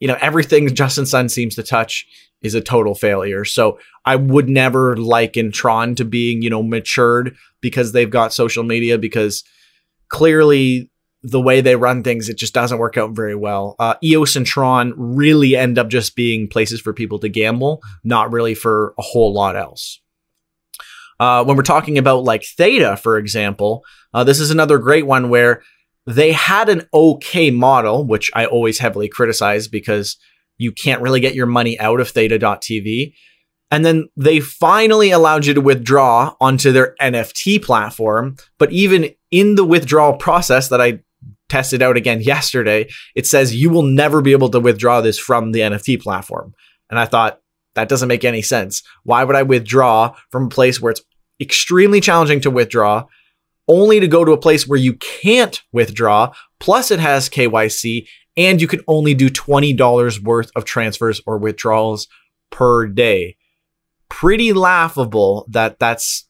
you 0.00 0.08
know 0.08 0.18
everything 0.20 0.68
Justin 0.74 1.06
Sun 1.06 1.28
seems 1.28 1.54
to 1.56 1.62
touch 1.62 2.06
is 2.42 2.54
a 2.54 2.60
total 2.60 2.94
failure. 2.94 3.44
So 3.44 3.78
I 4.04 4.16
would 4.16 4.48
never 4.48 4.96
liken 4.96 5.52
Tron 5.52 5.94
to 5.96 6.04
being 6.04 6.42
you 6.42 6.50
know 6.50 6.62
matured 6.62 7.36
because 7.60 7.92
they've 7.92 8.10
got 8.10 8.32
social 8.32 8.62
media 8.62 8.98
because 8.98 9.44
clearly 10.08 10.90
the 11.22 11.40
way 11.40 11.60
they 11.60 11.76
run 11.76 12.02
things 12.02 12.28
it 12.28 12.36
just 12.36 12.52
doesn't 12.52 12.78
work 12.78 12.96
out 12.96 13.12
very 13.12 13.36
well. 13.36 13.76
Uh, 13.78 13.94
EOS 14.02 14.36
and 14.36 14.46
Tron 14.46 14.92
really 14.96 15.56
end 15.56 15.78
up 15.78 15.88
just 15.88 16.16
being 16.16 16.48
places 16.48 16.80
for 16.80 16.92
people 16.92 17.18
to 17.20 17.28
gamble, 17.28 17.80
not 18.02 18.32
really 18.32 18.54
for 18.54 18.94
a 18.98 19.02
whole 19.02 19.32
lot 19.32 19.56
else. 19.56 20.00
Uh, 21.20 21.44
when 21.44 21.56
we're 21.56 21.62
talking 21.62 21.98
about 21.98 22.24
like 22.24 22.42
Theta, 22.42 22.96
for 22.96 23.16
example, 23.16 23.84
uh, 24.12 24.24
this 24.24 24.40
is 24.40 24.50
another 24.50 24.78
great 24.78 25.06
one 25.06 25.28
where 25.28 25.62
they 26.06 26.32
had 26.32 26.68
an 26.68 26.88
okay 26.92 27.52
model, 27.52 28.04
which 28.04 28.28
I 28.34 28.46
always 28.46 28.80
heavily 28.80 29.08
criticize 29.08 29.68
because 29.68 30.16
you 30.62 30.72
can't 30.72 31.02
really 31.02 31.20
get 31.20 31.34
your 31.34 31.46
money 31.46 31.78
out 31.78 32.00
of 32.00 32.10
theta.tv. 32.10 33.14
And 33.70 33.84
then 33.84 34.08
they 34.16 34.40
finally 34.40 35.10
allowed 35.10 35.46
you 35.46 35.54
to 35.54 35.60
withdraw 35.60 36.34
onto 36.40 36.72
their 36.72 36.94
NFT 37.00 37.62
platform. 37.62 38.36
But 38.58 38.70
even 38.72 39.10
in 39.30 39.54
the 39.54 39.64
withdrawal 39.64 40.14
process 40.14 40.68
that 40.68 40.80
I 40.80 41.00
tested 41.48 41.82
out 41.82 41.96
again 41.96 42.20
yesterday, 42.20 42.88
it 43.14 43.26
says 43.26 43.54
you 43.54 43.70
will 43.70 43.82
never 43.82 44.20
be 44.20 44.32
able 44.32 44.50
to 44.50 44.60
withdraw 44.60 45.00
this 45.00 45.18
from 45.18 45.52
the 45.52 45.60
NFT 45.60 46.00
platform. 46.02 46.54
And 46.90 46.98
I 46.98 47.06
thought, 47.06 47.40
that 47.74 47.88
doesn't 47.88 48.08
make 48.08 48.24
any 48.24 48.42
sense. 48.42 48.82
Why 49.04 49.24
would 49.24 49.34
I 49.34 49.42
withdraw 49.42 50.14
from 50.30 50.44
a 50.44 50.50
place 50.50 50.78
where 50.78 50.90
it's 50.90 51.00
extremely 51.40 52.02
challenging 52.02 52.42
to 52.42 52.50
withdraw? 52.50 53.06
only 53.68 54.00
to 54.00 54.08
go 54.08 54.24
to 54.24 54.32
a 54.32 54.38
place 54.38 54.66
where 54.66 54.78
you 54.78 54.94
can't 54.94 55.62
withdraw. 55.72 56.32
Plus, 56.60 56.90
it 56.90 57.00
has 57.00 57.28
KYC, 57.28 58.06
and 58.36 58.60
you 58.60 58.66
can 58.68 58.80
only 58.88 59.14
do 59.14 59.28
$20 59.28 60.20
worth 60.22 60.50
of 60.56 60.64
transfers 60.64 61.20
or 61.26 61.38
withdrawals 61.38 62.08
per 62.50 62.86
day. 62.86 63.36
Pretty 64.08 64.52
laughable 64.52 65.46
that 65.48 65.78
that's 65.78 66.28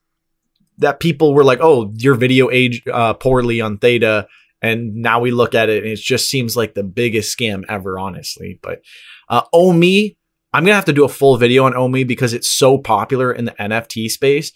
that 0.79 1.01
people 1.01 1.35
were 1.35 1.45
like, 1.45 1.59
"Oh, 1.61 1.93
your 1.97 2.15
video 2.15 2.51
aged 2.51 2.89
uh, 2.89 3.15
poorly 3.15 3.61
on 3.61 3.79
Theta," 3.79 4.29
and 4.61 4.95
now 4.95 5.21
we 5.21 5.31
look 5.31 5.55
at 5.55 5.69
it 5.69 5.83
and 5.83 5.93
it 5.93 5.99
just 5.99 6.31
seems 6.31 6.57
like 6.57 6.75
the 6.75 6.85
biggest 6.85 7.37
scam 7.37 7.65
ever, 7.69 7.99
honestly. 7.99 8.59
But 8.63 8.83
uh, 9.29 9.43
Omi, 9.53 10.17
I'm 10.53 10.65
gonna 10.65 10.75
have 10.75 10.85
to 10.87 10.93
do 10.93 11.05
a 11.05 11.09
full 11.09 11.37
video 11.37 11.65
on 11.65 11.77
Omi 11.77 12.05
because 12.05 12.33
it's 12.33 12.51
so 12.51 12.79
popular 12.79 13.33
in 13.33 13.47
the 13.47 13.53
NFT 13.53 14.11
space. 14.11 14.53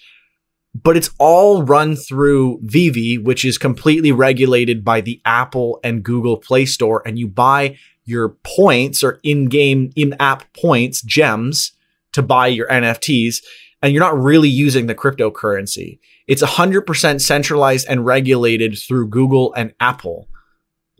But 0.82 0.96
it's 0.96 1.10
all 1.18 1.62
run 1.62 1.96
through 1.96 2.60
VeVe, 2.62 3.22
which 3.22 3.44
is 3.44 3.56
completely 3.56 4.12
regulated 4.12 4.84
by 4.84 5.00
the 5.00 5.22
Apple 5.24 5.80
and 5.82 6.02
Google 6.02 6.36
Play 6.36 6.66
Store, 6.66 7.02
and 7.06 7.18
you 7.18 7.28
buy 7.28 7.78
your 8.04 8.36
points 8.44 9.02
or 9.02 9.18
in-game, 9.22 9.90
in-app 9.96 10.52
points, 10.52 11.00
gems 11.02 11.72
to 12.12 12.22
buy 12.22 12.48
your 12.48 12.66
NFTs, 12.68 13.42
and 13.80 13.92
you're 13.92 14.02
not 14.02 14.18
really 14.18 14.48
using 14.48 14.86
the 14.86 14.94
cryptocurrency. 14.94 15.98
It's 16.26 16.42
100% 16.42 17.20
centralized 17.20 17.86
and 17.88 18.04
regulated 18.04 18.76
through 18.78 19.08
Google 19.08 19.54
and 19.54 19.72
Apple. 19.80 20.28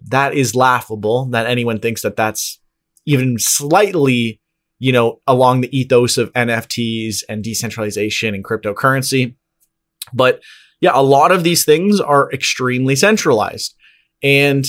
That 0.02 0.35
is 0.35 0.54
laughable 0.54 1.26
that 1.26 1.47
anyone 1.47 1.80
thinks 1.80 2.02
that 2.02 2.16
that's 2.16 2.61
even 3.04 3.38
slightly, 3.38 4.40
you 4.78 4.92
know, 4.92 5.21
along 5.26 5.61
the 5.61 5.78
ethos 5.78 6.16
of 6.16 6.33
NFTs 6.33 7.25
and 7.28 7.45
decentralization 7.45 8.35
and 8.35 8.45
cryptocurrency. 8.45 9.35
But 10.12 10.42
yeah, 10.80 10.92
a 10.94 11.02
lot 11.02 11.32
of 11.32 11.44
these 11.44 11.64
things 11.64 12.00
are 12.00 12.30
extremely 12.32 12.96
centralized. 12.96 13.75
And 14.22 14.66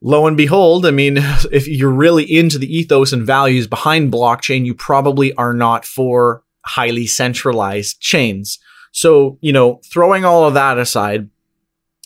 lo 0.00 0.26
and 0.26 0.36
behold, 0.36 0.86
I 0.86 0.90
mean, 0.90 1.16
if 1.52 1.66
you're 1.66 1.90
really 1.90 2.24
into 2.24 2.58
the 2.58 2.74
ethos 2.74 3.12
and 3.12 3.26
values 3.26 3.66
behind 3.66 4.12
blockchain, 4.12 4.64
you 4.64 4.74
probably 4.74 5.34
are 5.34 5.54
not 5.54 5.84
for 5.84 6.42
highly 6.64 7.06
centralized 7.06 8.00
chains. 8.00 8.58
So, 8.92 9.38
you 9.40 9.52
know, 9.52 9.80
throwing 9.92 10.24
all 10.24 10.46
of 10.46 10.54
that 10.54 10.78
aside, 10.78 11.28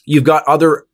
you've 0.07 0.25
got 0.25 0.45
other 0.49 0.85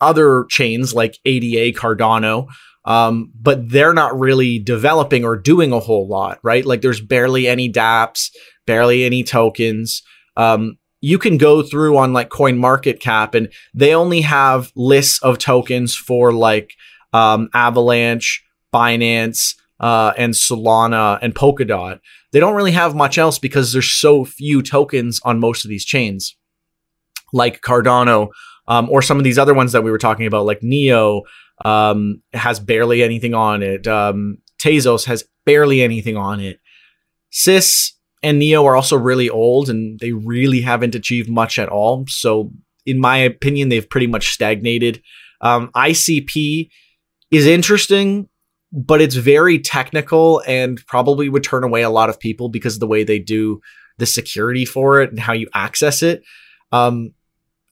other 0.00 0.46
chains 0.48 0.92
like 0.94 1.18
ADA, 1.24 1.78
Cardano, 1.78 2.48
um, 2.84 3.30
but 3.40 3.68
they're 3.68 3.94
not 3.94 4.18
really 4.18 4.58
developing 4.58 5.24
or 5.24 5.36
doing 5.36 5.72
a 5.72 5.78
whole 5.80 6.08
lot, 6.08 6.38
right? 6.42 6.64
Like 6.66 6.80
there's 6.80 7.00
barely 7.00 7.46
any 7.46 7.70
DApps, 7.70 8.30
barely 8.66 9.04
any 9.04 9.22
tokens. 9.22 10.02
Um, 10.36 10.78
you 11.00 11.18
can 11.18 11.36
go 11.36 11.62
through 11.62 11.98
on 11.98 12.12
like 12.12 12.30
Coin 12.30 12.58
Market 12.58 13.00
Cap, 13.00 13.34
and 13.34 13.52
they 13.74 13.94
only 13.94 14.20
have 14.22 14.72
lists 14.76 15.22
of 15.22 15.38
tokens 15.38 15.94
for 15.94 16.32
like 16.32 16.74
um, 17.12 17.48
Avalanche, 17.52 18.44
Binance, 18.72 19.56
uh, 19.80 20.12
and 20.16 20.32
Solana 20.32 21.18
and 21.20 21.34
Polkadot. 21.34 21.98
They 22.30 22.40
don't 22.40 22.54
really 22.54 22.72
have 22.72 22.94
much 22.94 23.18
else 23.18 23.38
because 23.38 23.72
there's 23.72 23.92
so 23.92 24.24
few 24.24 24.62
tokens 24.62 25.20
on 25.24 25.40
most 25.40 25.64
of 25.64 25.68
these 25.68 25.84
chains, 25.84 26.36
like 27.32 27.60
Cardano, 27.60 28.28
um, 28.68 28.88
or 28.88 29.02
some 29.02 29.18
of 29.18 29.24
these 29.24 29.38
other 29.38 29.54
ones 29.54 29.72
that 29.72 29.82
we 29.82 29.90
were 29.90 29.98
talking 29.98 30.26
about, 30.26 30.46
like 30.46 30.62
Neo 30.62 31.22
um, 31.64 32.22
has 32.32 32.60
barely 32.60 33.02
anything 33.02 33.34
on 33.34 33.62
it. 33.62 33.86
Um, 33.86 34.38
Tezos 34.62 35.04
has 35.06 35.24
barely 35.44 35.82
anything 35.82 36.16
on 36.16 36.40
it. 36.40 36.60
Sys 37.32 37.92
and 38.22 38.38
Neo 38.38 38.64
are 38.66 38.76
also 38.76 38.96
really 38.96 39.28
old 39.28 39.68
and 39.68 39.98
they 40.00 40.12
really 40.12 40.60
haven't 40.60 40.94
achieved 40.94 41.28
much 41.28 41.58
at 41.58 41.68
all. 41.68 42.04
So, 42.08 42.52
in 42.86 43.00
my 43.00 43.18
opinion, 43.18 43.68
they've 43.68 43.88
pretty 43.88 44.06
much 44.06 44.32
stagnated. 44.32 45.02
Um, 45.40 45.70
ICP 45.74 46.68
is 47.30 47.46
interesting 47.46 48.28
but 48.72 49.02
it's 49.02 49.14
very 49.14 49.58
technical 49.58 50.42
and 50.46 50.84
probably 50.86 51.28
would 51.28 51.44
turn 51.44 51.62
away 51.62 51.82
a 51.82 51.90
lot 51.90 52.08
of 52.08 52.18
people 52.18 52.48
because 52.48 52.74
of 52.74 52.80
the 52.80 52.86
way 52.86 53.04
they 53.04 53.18
do 53.18 53.60
the 53.98 54.06
security 54.06 54.64
for 54.64 55.02
it 55.02 55.10
and 55.10 55.20
how 55.20 55.34
you 55.34 55.46
access 55.52 56.02
it. 56.02 56.22
Um, 56.72 57.12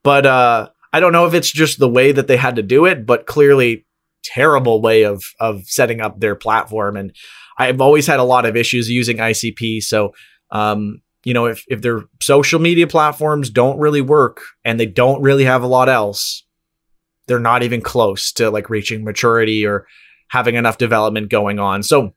But 0.04 0.26
uh 0.26 0.70
I 0.94 1.00
don't 1.00 1.14
know 1.14 1.26
if 1.26 1.34
it's 1.34 1.52
just 1.52 1.80
the 1.80 1.90
way 1.90 2.12
that 2.12 2.28
they 2.28 2.38
had 2.38 2.58
to 2.58 2.64
do 2.64 2.86
it, 2.86 3.06
but 3.06 3.26
clearly 3.26 3.86
terrible 4.24 4.82
way 4.82 5.04
of 5.04 5.24
of 5.40 5.64
setting 5.66 6.02
up 6.02 6.20
their 6.20 6.36
platform. 6.36 6.96
And 6.96 7.16
I've 7.62 7.82
always 7.82 8.08
had 8.08 8.20
a 8.20 8.24
lot 8.24 8.46
of 8.46 8.56
issues 8.56 8.90
using 8.90 9.18
ICP. 9.18 9.84
So 9.84 10.14
um, 10.52 11.02
you 11.24 11.34
know, 11.34 11.46
if 11.46 11.64
if 11.68 11.82
their 11.82 12.02
social 12.22 12.60
media 12.60 12.88
platforms 12.88 13.50
don't 13.50 13.80
really 13.80 14.02
work 14.02 14.42
and 14.66 14.80
they 14.80 14.88
don't 14.88 15.22
really 15.22 15.46
have 15.46 15.64
a 15.64 15.68
lot 15.68 15.90
else, 15.90 16.44
they're 17.28 17.40
not 17.40 17.64
even 17.64 17.82
close 17.82 18.32
to 18.34 18.50
like 18.50 18.70
reaching 18.70 19.04
maturity 19.04 19.66
or 19.66 19.86
having 20.30 20.56
enough 20.56 20.78
development 20.78 21.30
going 21.30 21.60
on. 21.60 21.84
So 21.84 22.14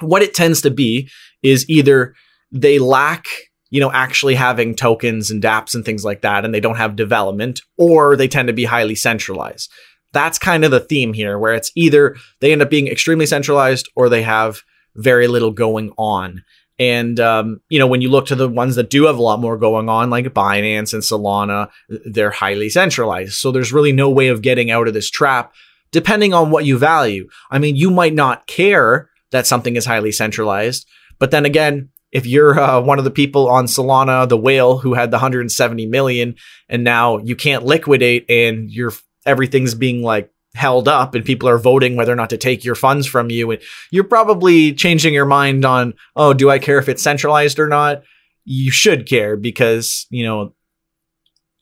what 0.00 0.22
it 0.22 0.34
tends 0.34 0.62
to 0.62 0.70
be 0.70 1.10
is 1.42 1.68
either 1.68 2.14
they 2.50 2.78
lack 2.78 3.26
you 3.70 3.80
know 3.80 3.92
actually 3.92 4.34
having 4.34 4.74
tokens 4.74 5.30
and 5.30 5.42
dapps 5.42 5.74
and 5.74 5.84
things 5.84 6.04
like 6.04 6.22
that 6.22 6.44
and 6.44 6.54
they 6.54 6.60
don't 6.60 6.76
have 6.76 6.96
development 6.96 7.60
or 7.76 8.16
they 8.16 8.28
tend 8.28 8.46
to 8.46 8.54
be 8.54 8.64
highly 8.64 8.94
centralized 8.94 9.70
that's 10.12 10.38
kind 10.38 10.64
of 10.64 10.70
the 10.70 10.80
theme 10.80 11.12
here 11.12 11.38
where 11.38 11.52
it's 11.52 11.70
either 11.74 12.16
they 12.40 12.52
end 12.52 12.62
up 12.62 12.70
being 12.70 12.88
extremely 12.88 13.26
centralized 13.26 13.86
or 13.94 14.08
they 14.08 14.22
have 14.22 14.62
very 14.98 15.28
little 15.28 15.50
going 15.50 15.92
on 15.96 16.42
and 16.78 17.18
um, 17.18 17.60
you 17.68 17.78
know, 17.78 17.86
when 17.86 18.02
you 18.02 18.08
look 18.08 18.26
to 18.26 18.36
the 18.36 18.48
ones 18.48 18.76
that 18.76 18.90
do 18.90 19.06
have 19.06 19.18
a 19.18 19.22
lot 19.22 19.40
more 19.40 19.56
going 19.56 19.88
on, 19.88 20.10
like 20.10 20.26
Binance 20.26 20.94
and 20.94 21.02
Solana, 21.02 21.70
they're 21.88 22.30
highly 22.30 22.68
centralized. 22.68 23.32
So 23.32 23.50
there's 23.50 23.72
really 23.72 23.92
no 23.92 24.08
way 24.08 24.28
of 24.28 24.42
getting 24.42 24.70
out 24.70 24.86
of 24.86 24.94
this 24.94 25.10
trap, 25.10 25.52
depending 25.90 26.32
on 26.32 26.50
what 26.50 26.64
you 26.64 26.78
value. 26.78 27.28
I 27.50 27.58
mean, 27.58 27.74
you 27.74 27.90
might 27.90 28.14
not 28.14 28.46
care 28.46 29.10
that 29.32 29.46
something 29.46 29.76
is 29.76 29.86
highly 29.86 30.12
centralized, 30.12 30.86
but 31.18 31.32
then 31.32 31.44
again, 31.44 31.90
if 32.12 32.26
you're 32.26 32.58
uh, 32.58 32.80
one 32.80 32.98
of 32.98 33.04
the 33.04 33.10
people 33.10 33.48
on 33.48 33.66
Solana, 33.66 34.26
the 34.26 34.38
whale 34.38 34.78
who 34.78 34.94
had 34.94 35.10
the 35.10 35.16
170 35.16 35.86
million, 35.86 36.36
and 36.68 36.82
now 36.82 37.18
you 37.18 37.36
can't 37.36 37.66
liquidate, 37.66 38.24
and 38.30 38.70
your 38.70 38.92
everything's 39.26 39.74
being 39.74 40.02
like 40.02 40.30
held 40.54 40.88
up 40.88 41.14
and 41.14 41.24
people 41.24 41.48
are 41.48 41.58
voting 41.58 41.96
whether 41.96 42.12
or 42.12 42.16
not 42.16 42.30
to 42.30 42.36
take 42.36 42.64
your 42.64 42.74
funds 42.74 43.06
from 43.06 43.30
you 43.30 43.50
and 43.50 43.60
you're 43.90 44.02
probably 44.02 44.72
changing 44.72 45.12
your 45.12 45.26
mind 45.26 45.64
on 45.64 45.92
oh 46.16 46.32
do 46.32 46.50
i 46.50 46.58
care 46.58 46.78
if 46.78 46.88
it's 46.88 47.02
centralized 47.02 47.58
or 47.58 47.68
not? 47.68 48.02
You 48.44 48.70
should 48.70 49.06
care 49.06 49.36
because 49.36 50.06
you 50.10 50.24
know 50.24 50.54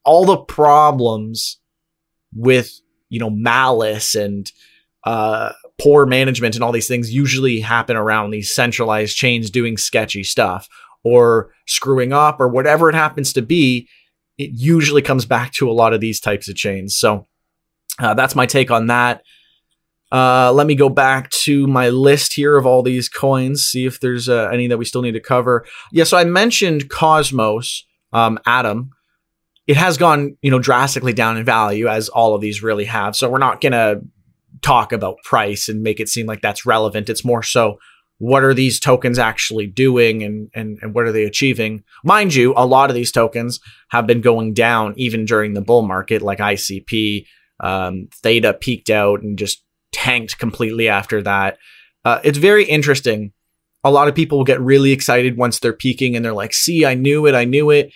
all 0.05 0.25
the 0.25 0.37
problems 0.37 1.59
with 2.35 2.71
you 3.09 3.19
know 3.19 3.31
malice 3.31 4.14
and 4.14 4.50
uh, 5.05 5.52
poor 5.78 6.07
management 6.07 6.55
and 6.55 6.64
all 6.64 6.73
these 6.73 6.88
things 6.88 7.12
usually 7.12 7.61
happen 7.61 7.97
around 7.97 8.31
these 8.31 8.52
centralized 8.52 9.16
chains 9.16 9.50
doing 9.50 9.76
sketchy 9.76 10.25
stuff 10.25 10.69
or 11.05 11.50
screwing 11.66 12.12
up 12.12 12.40
or 12.40 12.49
whatever 12.49 12.88
it 12.88 12.95
happens 12.95 13.33
to 13.33 13.43
be 13.43 13.88
it 14.38 14.50
usually 14.52 15.02
comes 15.02 15.25
back 15.25 15.52
to 15.52 15.71
a 15.71 15.73
lot 15.73 15.95
of 15.95 16.00
these 16.00 16.21
types 16.21 16.49
of 16.49 16.57
chains. 16.57 16.97
So 16.97 17.26
uh, 17.99 18.15
that's 18.15 18.35
my 18.35 18.47
take 18.47 18.71
on 18.71 18.87
that. 18.87 19.23
Uh, 20.12 20.53
let 20.53 20.67
me 20.67 20.75
go 20.75 20.88
back 20.88 21.31
to 21.31 21.67
my 21.67 21.88
list 21.88 22.35
here 22.35 22.57
of 22.57 22.65
all 22.65 22.83
these 22.83 23.09
coins, 23.09 23.62
see 23.65 23.87
if 23.87 23.99
there's 24.00 24.29
uh, 24.29 24.49
any 24.53 24.69
that 24.69 24.79
we 24.79 24.85
still 24.85 25.03
need 25.03 25.12
to 25.12 25.21
cover. 25.21 25.65
Yeah, 25.91 26.05
so 26.05 26.17
I 26.17 26.25
mentioned 26.25 26.88
Cosmos, 26.88 27.85
um, 28.12 28.38
Atom. 28.47 28.91
It 29.67 29.76
has 29.76 29.99
gone, 29.99 30.37
you 30.43 30.50
know, 30.50 30.61
drastically 30.61 31.12
down 31.12 31.37
in 31.37 31.45
value, 31.45 31.88
as 31.88 32.09
all 32.09 32.37
of 32.37 32.41
these 32.41 32.62
really 32.62 32.85
have. 32.85 33.17
So 33.17 33.29
we're 33.29 33.38
not 33.38 33.61
gonna 33.61 33.97
talk 34.62 34.93
about 34.93 35.17
price 35.25 35.69
and 35.69 35.83
make 35.83 35.99
it 35.99 36.09
seem 36.09 36.26
like 36.26 36.41
that's 36.41 36.65
relevant. 36.65 37.09
It's 37.09 37.25
more 37.25 37.43
so 37.43 37.79
what 38.19 38.43
are 38.43 38.55
these 38.55 38.81
tokens 38.81 39.19
actually 39.19 39.67
doing 39.67 40.23
and, 40.23 40.50
and, 40.55 40.79
and 40.81 40.95
what 40.95 41.05
are 41.05 41.12
they 41.12 41.25
achieving? 41.25 41.85
Mind 42.03 42.35
you, 42.35 42.55
a 42.57 42.65
lot 42.65 42.88
of 42.88 42.97
these 42.97 43.12
tokens 43.12 43.61
have 43.91 44.07
been 44.07 44.21
going 44.21 44.55
down 44.55 44.95
even 44.97 45.25
during 45.26 45.53
the 45.53 45.61
bull 45.61 45.83
market, 45.83 46.23
like 46.23 46.38
ICP, 46.38 47.26
um, 47.61 48.09
Theta 48.23 48.55
peaked 48.55 48.91
out 48.91 49.23
and 49.23 49.39
just 49.39 49.63
tanked 49.93 50.39
completely 50.39 50.89
after 50.89 51.23
that. 51.23 51.59
Uh, 52.05 52.21
it's 52.23 52.39
very 52.39 52.65
interesting. 52.65 53.33
A 53.85 53.91
lot 53.91 54.09
of 54.09 54.15
people 54.15 54.39
will 54.39 54.45
get 54.45 54.61
really 54.61 54.93
excited 54.93 55.37
once 55.37 55.59
they're 55.59 55.73
peaking 55.73 56.17
and 56.17 56.25
they're 56.25 56.33
like, 56.33 56.53
see, 56.53 56.85
I 56.85 56.95
knew 56.95 57.27
it, 57.27 57.35
I 57.35 57.45
knew 57.45 57.71
it. 57.71 57.93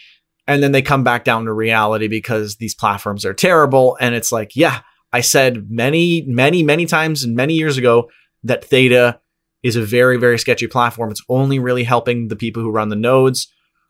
And 0.46 0.62
then 0.62 0.72
they 0.72 0.82
come 0.82 1.04
back 1.04 1.24
down 1.24 1.44
to 1.44 1.52
reality 1.52 2.08
because 2.08 2.56
these 2.56 2.74
platforms 2.74 3.24
are 3.24 3.34
terrible. 3.34 3.96
And 4.00 4.14
it's 4.14 4.32
like, 4.32 4.56
yeah, 4.56 4.80
I 5.12 5.20
said 5.20 5.70
many, 5.70 6.22
many, 6.22 6.62
many 6.62 6.86
times 6.86 7.22
and 7.22 7.36
many 7.36 7.54
years 7.54 7.76
ago 7.76 8.10
that 8.44 8.64
Theta 8.64 9.20
is 9.62 9.76
a 9.76 9.82
very, 9.82 10.16
very 10.16 10.38
sketchy 10.38 10.66
platform. 10.66 11.10
It's 11.10 11.22
only 11.28 11.58
really 11.58 11.84
helping 11.84 12.28
the 12.28 12.36
people 12.36 12.62
who 12.62 12.70
run 12.70 12.88
the 12.88 12.96
nodes. 12.96 13.48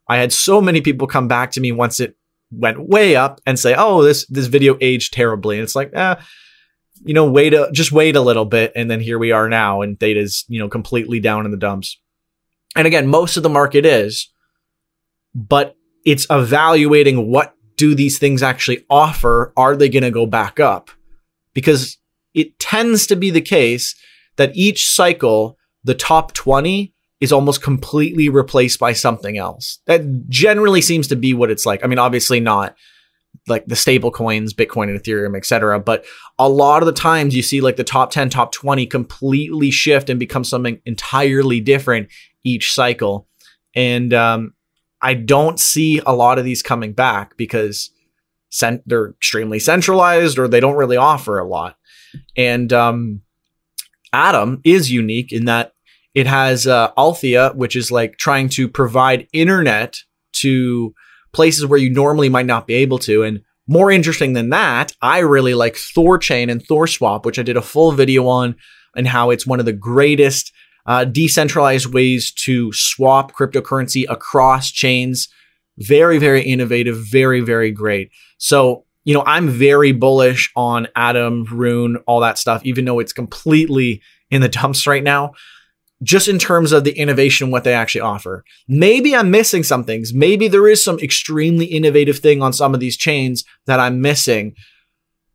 I 0.09 0.17
had 0.17 0.33
so 0.33 0.61
many 0.61 0.81
people 0.81 1.07
come 1.07 1.29
back 1.29 1.53
to 1.53 1.61
me 1.61 1.71
once 1.71 2.01
it 2.01 2.17
went 2.51 2.89
way 2.89 3.17
up 3.17 3.41
and 3.47 3.59
say, 3.59 3.75
"Oh, 3.77 4.03
this 4.03 4.27
this 4.27 4.47
video 4.47 4.77
aged 4.81 5.13
terribly." 5.13 5.57
And 5.57 5.65
it's 5.65 5.77
like, 5.77 5.91
eh, 5.95 6.17
you 7.05 7.15
know, 7.15 7.31
wait 7.31 7.55
a, 7.55 7.71
just 7.73 7.93
wait 7.93 8.17
a 8.17 8.21
little 8.21 8.45
bit. 8.45 8.73
And 8.77 8.91
then 8.91 9.01
here 9.01 9.19
we 9.19 9.33
are 9.33 9.49
now 9.49 9.83
and 9.83 9.99
theta's, 9.99 10.45
you 10.49 10.59
know, 10.59 10.69
completely 10.69 11.21
down 11.21 11.45
in 11.45 11.51
the 11.51 11.57
dumps. 11.57 11.99
And 12.77 12.87
again, 12.87 13.09
most 13.09 13.37
of 13.37 13.43
the 13.43 13.49
market 13.49 13.85
is, 13.87 14.31
but 15.35 15.77
it's 16.05 16.27
evaluating 16.31 17.31
what 17.31 17.55
do 17.77 17.95
these 17.95 18.19
things 18.19 18.43
actually 18.43 18.85
offer? 18.91 19.53
Are 19.57 19.77
they 19.77 19.89
going 19.89 20.03
to 20.03 20.11
go 20.11 20.27
back 20.27 20.61
up? 20.61 20.91
Because 21.55 21.97
it 22.35 22.59
tends 22.59 23.07
to 23.09 23.17
be 23.17 23.31
the 23.31 23.41
case 23.41 23.95
that 24.37 24.55
each 24.55 24.89
cycle, 24.89 25.57
the 25.83 25.95
top 25.95 26.33
20 26.33 26.95
is 27.21 27.33
almost 27.33 27.63
completely 27.63 28.29
replaced 28.29 28.79
by 28.79 28.93
something 28.93 29.37
else. 29.37 29.81
That 29.87 30.29
generally 30.29 30.81
seems 30.81 31.07
to 31.09 31.17
be 31.17 31.35
what 31.35 31.51
it's 31.51 31.67
like. 31.67 31.85
I 31.85 31.87
mean, 31.87 31.99
obviously 31.99 32.41
not 32.41 32.75
like 33.47 33.67
the 33.67 33.77
stable 33.77 34.11
coins, 34.11 34.55
Bitcoin 34.55 34.89
and 34.89 34.99
Ethereum, 34.99 35.37
etc. 35.37 35.79
But 35.81 36.05
a 36.39 36.49
lot 36.49 36.83
of 36.83 36.87
the 36.87 36.93
times 36.93 37.35
you 37.35 37.43
see 37.43 37.61
like 37.61 37.77
the 37.77 37.85
top 37.85 38.11
10, 38.11 38.31
top 38.31 38.53
20 38.53 38.87
completely 38.87 39.71
shift 39.71 40.09
and 40.11 40.19
become 40.19 40.45
something 40.45 40.81
entirely 40.87 41.61
different 41.61 42.09
each 42.45 42.73
cycle. 42.73 43.29
And 43.75 44.13
um, 44.15 44.55
I 45.03 45.15
don't 45.15 45.61
see 45.61 46.01
a 46.05 46.15
lot 46.15 46.39
of 46.39 46.45
these 46.45 46.63
coming 46.63 46.93
back 46.93 47.37
because 47.37 47.91
cent- 48.51 48.83
they're 48.87 49.11
extremely 49.11 49.59
centralized 49.59 50.39
or 50.39 50.49
they 50.49 50.61
don't 50.61 50.77
really 50.77 50.97
offer 50.97 51.39
a 51.39 51.47
lot. 51.47 51.77
And 52.37 52.73
um, 52.73 53.23
Atom 54.13 54.61
is 54.65 54.91
unique 54.91 55.33
in 55.33 55.45
that 55.45 55.73
it 56.15 56.27
has 56.27 56.67
uh, 56.67 56.91
Althea, 56.99 57.51
which 57.55 57.77
is 57.77 57.91
like 57.91 58.17
trying 58.19 58.49
to 58.51 58.69
provide 58.69 59.29
internet 59.33 59.97
to 60.35 60.95
places 61.33 61.67
where 61.67 61.79
you 61.79 61.91
normally 61.91 62.29
might 62.29 62.47
not 62.47 62.67
be 62.67 62.75
able 62.75 62.99
to. 63.01 63.23
And 63.23 63.41
more 63.69 63.91
interesting 63.91 64.33
than 64.33 64.51
that, 64.51 64.93
I 65.01 65.19
really 65.21 65.55
like 65.55 65.75
Thorchain 65.75 66.51
and 66.51 66.67
ThorSwap, 66.67 67.25
which 67.25 67.39
I 67.39 67.43
did 67.43 67.57
a 67.57 67.63
full 67.63 67.93
video 67.93 68.27
on, 68.27 68.57
and 68.97 69.07
how 69.07 69.31
it's 69.31 69.47
one 69.47 69.61
of 69.61 69.67
the 69.67 69.73
greatest 69.73 70.53
uh, 70.87 71.05
decentralized 71.05 71.87
ways 71.87 72.33
to 72.33 72.73
swap 72.73 73.33
cryptocurrency 73.33 74.05
across 74.09 74.71
chains. 74.73 75.29
Very, 75.79 76.19
very 76.19 76.43
innovative, 76.43 76.99
very, 76.99 77.41
very 77.41 77.71
great. 77.71 78.11
So, 78.39 78.85
you 79.05 79.15
know, 79.15 79.23
I'm 79.25 79.49
very 79.49 79.93
bullish 79.93 80.51
on 80.57 80.89
Atom, 80.97 81.45
Rune, 81.45 81.99
all 82.07 82.21
that 82.21 82.39
stuff, 82.39 82.63
even 82.65 82.85
though 82.85 82.99
it's 82.99 83.13
completely 83.13 84.03
in 84.31 84.43
the 84.43 84.49
dumps 84.49 84.87
right 84.87 85.05
now 85.05 85.33
just 86.03 86.29
in 86.29 86.39
terms 86.39 86.73
of 86.73 86.85
the 86.85 86.99
innovation, 86.99 87.51
what 87.51 87.65
they 87.65 87.75
actually 87.75 88.01
offer. 88.01 88.45
Maybe 88.67 89.15
I'm 89.15 89.31
missing 89.31 89.63
some 89.63 89.85
things. 89.85 90.15
Maybe 90.15 90.49
there 90.49 90.69
is 90.69 90.83
some 90.83 90.99
extremely 90.99 91.67
innovative 91.67 92.19
thing 92.19 92.43
on 92.43 92.53
some 92.53 92.73
of 92.73 92.81
these 92.81 92.97
chains 92.97 93.45
that 93.67 93.81
I'm 93.81 94.01
missing. 94.01 94.55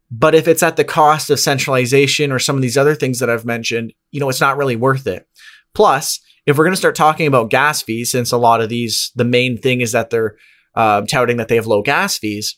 But 0.10 0.34
if 0.34 0.48
it's 0.48 0.64
at 0.64 0.76
the 0.76 0.84
cost 0.84 1.30
of 1.30 1.40
centralization 1.40 2.32
or 2.32 2.40
some 2.40 2.56
of 2.56 2.62
these 2.62 2.78
other 2.78 2.96
things 2.96 3.20
that 3.20 3.30
I've 3.30 3.46
mentioned, 3.46 3.94
you 4.12 4.20
know, 4.20 4.30
it's 4.30 4.42
not 4.42 4.58
really 4.58 4.76
worth 4.76 5.08
it. 5.08 5.28
Plus, 5.74 6.20
if 6.46 6.58
we're 6.58 6.64
going 6.64 6.74
to 6.74 6.78
start 6.78 6.96
talking 6.96 7.28
about 7.28 7.50
gas 7.50 7.82
fees, 7.82 8.12
since 8.12 8.32
a 8.32 8.38
lot 8.38 8.62
of 8.62 8.70
these, 8.70 9.12
the 9.16 9.26
main 9.26 9.58
thing 9.58 9.82
is 9.82 9.92
that 9.92 10.10
they're 10.10 10.36
uh, 10.76 11.02
touting 11.02 11.38
that 11.38 11.48
they 11.48 11.56
have 11.56 11.68
low 11.68 11.82
gas 11.82 12.18
fees. 12.18 12.58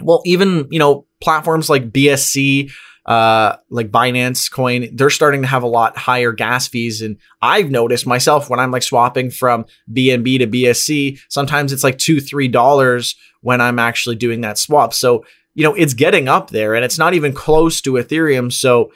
Well, 0.00 0.22
even, 0.24 0.68
you 0.70 0.78
know, 0.78 1.06
platforms 1.20 1.68
like 1.68 1.92
BSC 1.92 2.70
uh, 3.10 3.56
like 3.70 3.90
Binance 3.90 4.48
Coin, 4.48 4.88
they're 4.92 5.10
starting 5.10 5.42
to 5.42 5.48
have 5.48 5.64
a 5.64 5.66
lot 5.68 5.98
higher 5.98 6.30
gas 6.30 6.68
fees. 6.68 7.02
And 7.02 7.16
I've 7.42 7.68
noticed 7.68 8.06
myself 8.06 8.48
when 8.48 8.60
I'm 8.60 8.70
like 8.70 8.84
swapping 8.84 9.32
from 9.32 9.66
BNB 9.92 10.38
to 10.38 10.46
BSC, 10.46 11.18
sometimes 11.28 11.72
it's 11.72 11.82
like 11.82 11.98
two, 11.98 12.20
three 12.20 12.46
dollars 12.46 13.16
when 13.40 13.60
I'm 13.60 13.80
actually 13.80 14.14
doing 14.14 14.42
that 14.42 14.58
swap. 14.58 14.94
So, 14.94 15.24
you 15.54 15.64
know, 15.64 15.74
it's 15.74 15.92
getting 15.92 16.28
up 16.28 16.50
there 16.50 16.76
and 16.76 16.84
it's 16.84 16.98
not 16.98 17.14
even 17.14 17.32
close 17.32 17.80
to 17.80 17.94
Ethereum. 17.94 18.52
So 18.52 18.92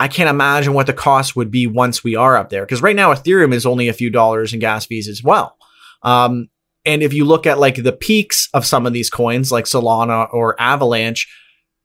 I 0.00 0.08
can't 0.08 0.28
imagine 0.28 0.72
what 0.72 0.88
the 0.88 0.92
cost 0.92 1.36
would 1.36 1.52
be 1.52 1.68
once 1.68 2.02
we 2.02 2.16
are 2.16 2.36
up 2.36 2.50
there. 2.50 2.66
Because 2.66 2.82
right 2.82 2.96
now, 2.96 3.14
Ethereum 3.14 3.54
is 3.54 3.64
only 3.64 3.86
a 3.86 3.92
few 3.92 4.10
dollars 4.10 4.54
in 4.54 4.58
gas 4.58 4.86
fees 4.86 5.06
as 5.06 5.22
well. 5.22 5.56
Um, 6.02 6.50
and 6.84 7.00
if 7.00 7.12
you 7.12 7.24
look 7.24 7.46
at 7.46 7.60
like 7.60 7.80
the 7.80 7.92
peaks 7.92 8.48
of 8.54 8.66
some 8.66 8.86
of 8.86 8.92
these 8.92 9.08
coins, 9.08 9.52
like 9.52 9.66
Solana 9.66 10.34
or 10.34 10.60
Avalanche, 10.60 11.28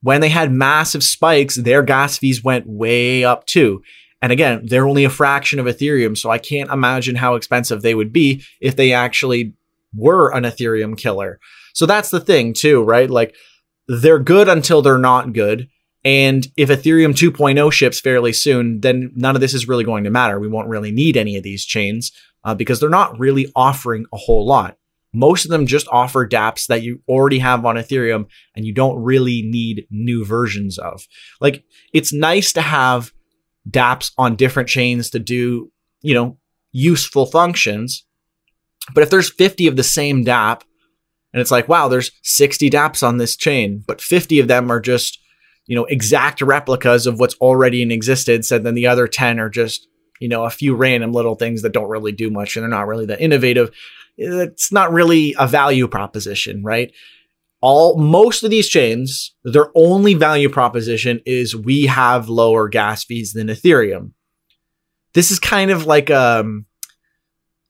when 0.02 0.22
they 0.22 0.30
had 0.30 0.52
massive 0.52 1.04
spikes, 1.04 1.56
their 1.56 1.84
gas 1.84 2.18
fees 2.18 2.44
went 2.44 2.68
way 2.68 3.24
up 3.24 3.46
too. 3.46 3.84
And 4.22 4.32
again, 4.32 4.66
they're 4.66 4.88
only 4.88 5.04
a 5.04 5.10
fraction 5.10 5.60
of 5.60 5.66
Ethereum, 5.66 6.18
so 6.18 6.30
I 6.30 6.38
can't 6.38 6.70
imagine 6.70 7.16
how 7.16 7.36
expensive 7.36 7.82
they 7.82 7.96
would 7.96 8.14
be 8.14 8.44
if 8.60 8.76
they 8.76 8.94
actually 8.94 9.54
were 9.96 10.32
an 10.32 10.44
Ethereum 10.44 10.98
killer. 10.98 11.40
So 11.74 11.86
that's 11.86 12.12
the 12.12 12.20
thing 12.20 12.54
too, 12.54 12.84
right? 12.84 13.10
Like 13.10 13.36
they're 13.88 14.20
good 14.20 14.48
until 14.48 14.82
they're 14.82 14.98
not 14.98 15.34
good. 15.34 15.70
And 16.04 16.48
if 16.58 16.70
Ethereum 16.70 17.14
2.0 17.14 17.72
ships 17.72 18.00
fairly 18.00 18.34
soon, 18.34 18.82
then 18.82 19.12
none 19.16 19.36
of 19.36 19.42
this 19.42 19.54
is 19.54 19.68
really 19.68 19.84
going 19.84 20.04
to 20.04 20.10
matter. 20.10 20.40
We 20.40 20.48
won't 20.48 20.68
really 20.68 20.92
need 20.92 21.16
any 21.16 21.38
of 21.38 21.44
these 21.44 21.66
chains 21.66 22.12
uh, 22.44 22.56
because 22.56 22.80
they're 22.80 22.90
not 22.90 23.20
really 23.20 23.52
offering 23.56 24.06
a 24.12 24.18
whole 24.18 24.46
lot. 24.46 24.78
Most 25.14 25.46
of 25.46 25.52
them 25.52 25.66
just 25.66 25.88
offer 25.92 26.28
dApps 26.28 26.68
that 26.68 26.84
you 26.84 27.02
already 27.08 27.40
have 27.40 27.66
on 27.66 27.76
Ethereum 27.76 28.28
and 28.56 28.66
you 28.66 28.74
don't 28.74 29.02
really 29.02 29.42
need 29.42 29.86
new 29.90 30.24
versions 30.24 30.78
of. 30.78 31.06
Like 31.42 31.64
it's 31.94 32.14
nice 32.14 32.54
to 32.54 32.62
have 32.62 33.12
dApps 33.70 34.12
on 34.18 34.36
different 34.36 34.70
chains 34.70 35.10
to 35.10 35.20
do, 35.20 35.72
you 36.02 36.14
know, 36.14 36.38
useful 36.72 37.26
functions. 37.26 38.06
But 38.94 39.04
if 39.04 39.10
there's 39.10 39.32
50 39.32 39.68
of 39.68 39.76
the 39.76 39.84
same 39.84 40.24
dApp 40.24 40.62
and 41.34 41.42
it's 41.42 41.52
like, 41.52 41.68
wow, 41.68 41.88
there's 41.88 42.12
60 42.24 42.70
dApps 42.70 43.06
on 43.06 43.18
this 43.18 43.36
chain, 43.36 43.84
but 43.86 44.02
50 44.02 44.40
of 44.40 44.48
them 44.48 44.72
are 44.72 44.80
just, 44.80 45.20
you 45.66 45.76
know, 45.76 45.86
exact 45.86 46.42
replicas 46.42 47.06
of 47.06 47.20
what's 47.20 47.36
already 47.36 47.82
in 47.82 47.92
existence. 47.92 48.52
And 48.52 48.66
then 48.66 48.76
the 48.76 48.88
other 48.88 49.08
10 49.08 49.40
are 49.40 49.50
just, 49.50 49.88
you 50.20 50.28
know, 50.28 50.46
a 50.46 50.50
few 50.50 50.76
random 50.76 51.12
little 51.12 51.36
things 51.36 51.62
that 51.62 51.74
don't 51.74 51.90
really 51.90 52.12
do 52.12 52.30
much 52.30 52.56
and 52.56 52.64
they're 52.64 52.70
not 52.70 52.88
really 52.88 53.06
that 53.08 53.22
innovative 53.22 53.72
it's 54.22 54.72
not 54.72 54.92
really 54.92 55.36
a 55.40 55.48
value 55.48 55.88
proposition, 55.88 56.64
right? 56.64 56.94
All 57.60 57.98
most 57.98 58.44
of 58.44 58.50
these 58.50 58.68
chains, 58.68 59.36
their 59.44 59.72
only 59.76 60.14
value 60.14 60.50
proposition 60.50 61.22
is 61.26 61.56
we 61.56 61.86
have 61.86 62.30
lower 62.30 62.70
gas 62.70 63.04
fees 63.04 63.34
than 63.34 63.48
Ethereum. 63.48 64.12
This 65.14 65.32
is 65.32 65.40
kind 65.40 65.72
of 65.72 65.86
like 65.86 66.10
a, 66.10 66.40
um, 66.40 66.66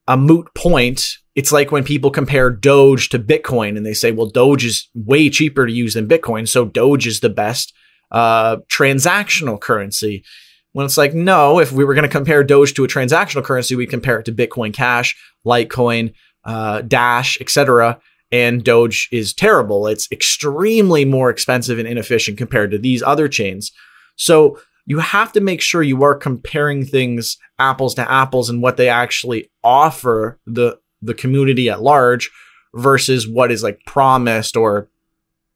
a 0.06 0.16
moot 0.16 0.48
point. 0.54 1.18
It's 1.34 1.52
like 1.52 1.72
when 1.72 1.84
people 1.84 2.10
compare 2.10 2.50
Doge 2.50 3.08
to 3.10 3.18
Bitcoin 3.18 3.76
and 3.76 3.84
they 3.84 3.94
say, 3.94 4.12
well, 4.12 4.28
Doge 4.28 4.64
is 4.64 4.88
way 4.94 5.30
cheaper 5.30 5.66
to 5.66 5.72
use 5.72 5.94
than 5.94 6.08
Bitcoin, 6.08 6.48
so 6.48 6.64
Doge 6.64 7.06
is 7.06 7.20
the 7.20 7.30
best 7.30 7.74
uh, 8.10 8.56
transactional 8.70 9.60
currency. 9.60 10.24
When 10.72 10.86
it's 10.86 10.96
like, 10.96 11.12
no, 11.12 11.58
if 11.58 11.70
we 11.72 11.84
were 11.84 11.94
going 11.94 12.04
to 12.04 12.08
compare 12.08 12.44
Doge 12.44 12.74
to 12.74 12.84
a 12.84 12.88
transactional 12.88 13.44
currency, 13.44 13.74
we'd 13.76 13.90
compare 13.90 14.18
it 14.20 14.24
to 14.26 14.32
Bitcoin 14.32 14.72
Cash, 14.72 15.16
Litecoin, 15.44 16.14
uh, 16.44 16.82
Dash, 16.82 17.38
etc. 17.40 18.00
And 18.30 18.64
Doge 18.64 19.08
is 19.12 19.34
terrible. 19.34 19.86
It's 19.86 20.10
extremely 20.10 21.04
more 21.04 21.30
expensive 21.30 21.78
and 21.78 21.88
inefficient 21.88 22.38
compared 22.38 22.70
to 22.70 22.78
these 22.78 23.02
other 23.02 23.28
chains. 23.28 23.72
So 24.16 24.58
you 24.86 24.98
have 24.98 25.32
to 25.32 25.40
make 25.40 25.60
sure 25.60 25.82
you 25.82 26.02
are 26.02 26.14
comparing 26.14 26.84
things 26.84 27.38
apples 27.58 27.94
to 27.94 28.10
apples 28.10 28.50
and 28.50 28.62
what 28.62 28.76
they 28.76 28.88
actually 28.88 29.50
offer 29.62 30.38
the 30.46 30.78
the 31.00 31.14
community 31.14 31.68
at 31.68 31.82
large 31.82 32.30
versus 32.74 33.28
what 33.28 33.50
is 33.50 33.62
like 33.62 33.80
promised 33.86 34.56
or 34.56 34.88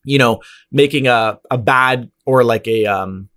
you 0.05 0.19
know 0.19 0.41
making 0.71 1.07
a 1.07 1.39
a 1.51 1.59
bad 1.59 2.11
or 2.25 2.45
like 2.45 2.67
a 2.69 2.87
um 2.87 3.29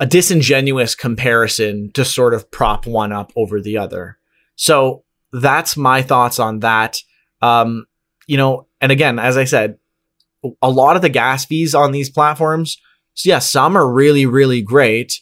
a 0.00 0.06
disingenuous 0.06 0.96
comparison 0.96 1.90
to 1.92 2.04
sort 2.04 2.34
of 2.34 2.50
prop 2.50 2.86
one 2.86 3.12
up 3.12 3.32
over 3.36 3.60
the 3.60 3.78
other. 3.78 4.18
So 4.56 5.04
that's 5.32 5.76
my 5.76 6.02
thoughts 6.02 6.38
on 6.38 6.60
that. 6.60 6.98
Um, 7.40 7.86
you 8.26 8.36
know, 8.36 8.66
and 8.80 8.92
again, 8.92 9.18
as 9.18 9.36
I 9.36 9.44
said, 9.44 9.78
a 10.60 10.70
lot 10.70 10.96
of 10.96 11.02
the 11.02 11.08
gas 11.08 11.44
fees 11.44 11.74
on 11.74 11.92
these 11.92 12.10
platforms, 12.10 12.76
so 13.14 13.28
yeah, 13.28 13.38
some 13.38 13.76
are 13.76 13.90
really, 13.90 14.26
really 14.26 14.62
great, 14.62 15.20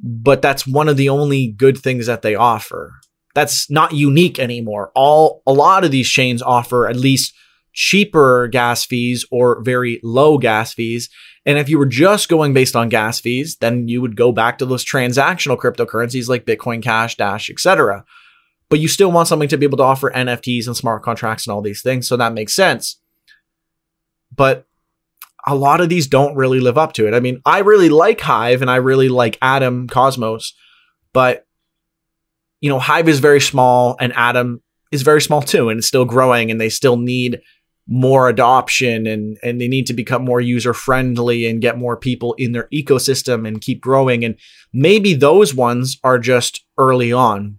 but 0.00 0.42
that's 0.42 0.66
one 0.66 0.88
of 0.88 0.96
the 0.96 1.08
only 1.08 1.48
good 1.48 1.78
things 1.78 2.06
that 2.06 2.22
they 2.22 2.34
offer. 2.34 2.94
That's 3.34 3.70
not 3.70 3.92
unique 3.92 4.38
anymore. 4.38 4.92
All 4.94 5.42
a 5.46 5.52
lot 5.52 5.84
of 5.84 5.90
these 5.90 6.08
chains 6.08 6.42
offer 6.42 6.86
at 6.86 6.96
least 6.96 7.34
cheaper 7.72 8.48
gas 8.48 8.84
fees 8.84 9.24
or 9.30 9.62
very 9.62 10.00
low 10.02 10.38
gas 10.38 10.74
fees. 10.74 11.08
And 11.44 11.58
if 11.58 11.68
you 11.68 11.78
were 11.78 11.86
just 11.86 12.28
going 12.28 12.52
based 12.52 12.76
on 12.76 12.88
gas 12.88 13.18
fees, 13.18 13.56
then 13.56 13.88
you 13.88 14.00
would 14.00 14.16
go 14.16 14.32
back 14.32 14.58
to 14.58 14.66
those 14.66 14.84
transactional 14.84 15.56
cryptocurrencies 15.56 16.28
like 16.28 16.44
Bitcoin 16.44 16.82
Cash, 16.82 17.16
Dash, 17.16 17.50
etc 17.50 18.04
but 18.72 18.80
you 18.80 18.88
still 18.88 19.12
want 19.12 19.28
something 19.28 19.50
to 19.50 19.58
be 19.58 19.66
able 19.66 19.76
to 19.76 19.82
offer 19.82 20.10
NFTs 20.10 20.66
and 20.66 20.74
smart 20.74 21.02
contracts 21.02 21.46
and 21.46 21.52
all 21.52 21.60
these 21.60 21.82
things. 21.82 22.08
So 22.08 22.16
that 22.16 22.32
makes 22.32 22.54
sense. 22.54 22.98
But 24.34 24.66
a 25.46 25.54
lot 25.54 25.82
of 25.82 25.90
these 25.90 26.06
don't 26.06 26.36
really 26.36 26.58
live 26.58 26.78
up 26.78 26.94
to 26.94 27.06
it. 27.06 27.12
I 27.12 27.20
mean, 27.20 27.42
I 27.44 27.58
really 27.58 27.90
like 27.90 28.22
Hive 28.22 28.62
and 28.62 28.70
I 28.70 28.76
really 28.76 29.10
like 29.10 29.36
Atom 29.42 29.88
Cosmos, 29.88 30.54
but 31.12 31.46
you 32.62 32.70
know, 32.70 32.78
Hive 32.78 33.10
is 33.10 33.20
very 33.20 33.42
small 33.42 33.94
and 34.00 34.10
Atom 34.14 34.62
is 34.90 35.02
very 35.02 35.20
small 35.20 35.42
too, 35.42 35.68
and 35.68 35.76
it's 35.76 35.86
still 35.86 36.06
growing, 36.06 36.50
and 36.50 36.58
they 36.58 36.70
still 36.70 36.96
need 36.96 37.42
more 37.86 38.26
adoption 38.26 39.06
and 39.06 39.36
and 39.42 39.60
they 39.60 39.68
need 39.68 39.86
to 39.88 39.92
become 39.92 40.24
more 40.24 40.40
user 40.40 40.72
friendly 40.72 41.46
and 41.46 41.60
get 41.60 41.76
more 41.76 41.96
people 41.98 42.32
in 42.38 42.52
their 42.52 42.68
ecosystem 42.72 43.46
and 43.46 43.60
keep 43.60 43.80
growing 43.80 44.24
and 44.24 44.36
maybe 44.72 45.14
those 45.14 45.52
ones 45.52 45.98
are 46.04 46.16
just 46.16 46.64
early 46.78 47.12
on 47.12 47.58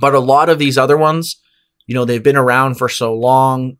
but 0.00 0.14
a 0.14 0.20
lot 0.20 0.48
of 0.48 0.58
these 0.58 0.78
other 0.78 0.96
ones 0.96 1.40
you 1.86 1.94
know 1.94 2.04
they've 2.04 2.22
been 2.22 2.36
around 2.36 2.74
for 2.76 2.88
so 2.88 3.14
long 3.14 3.76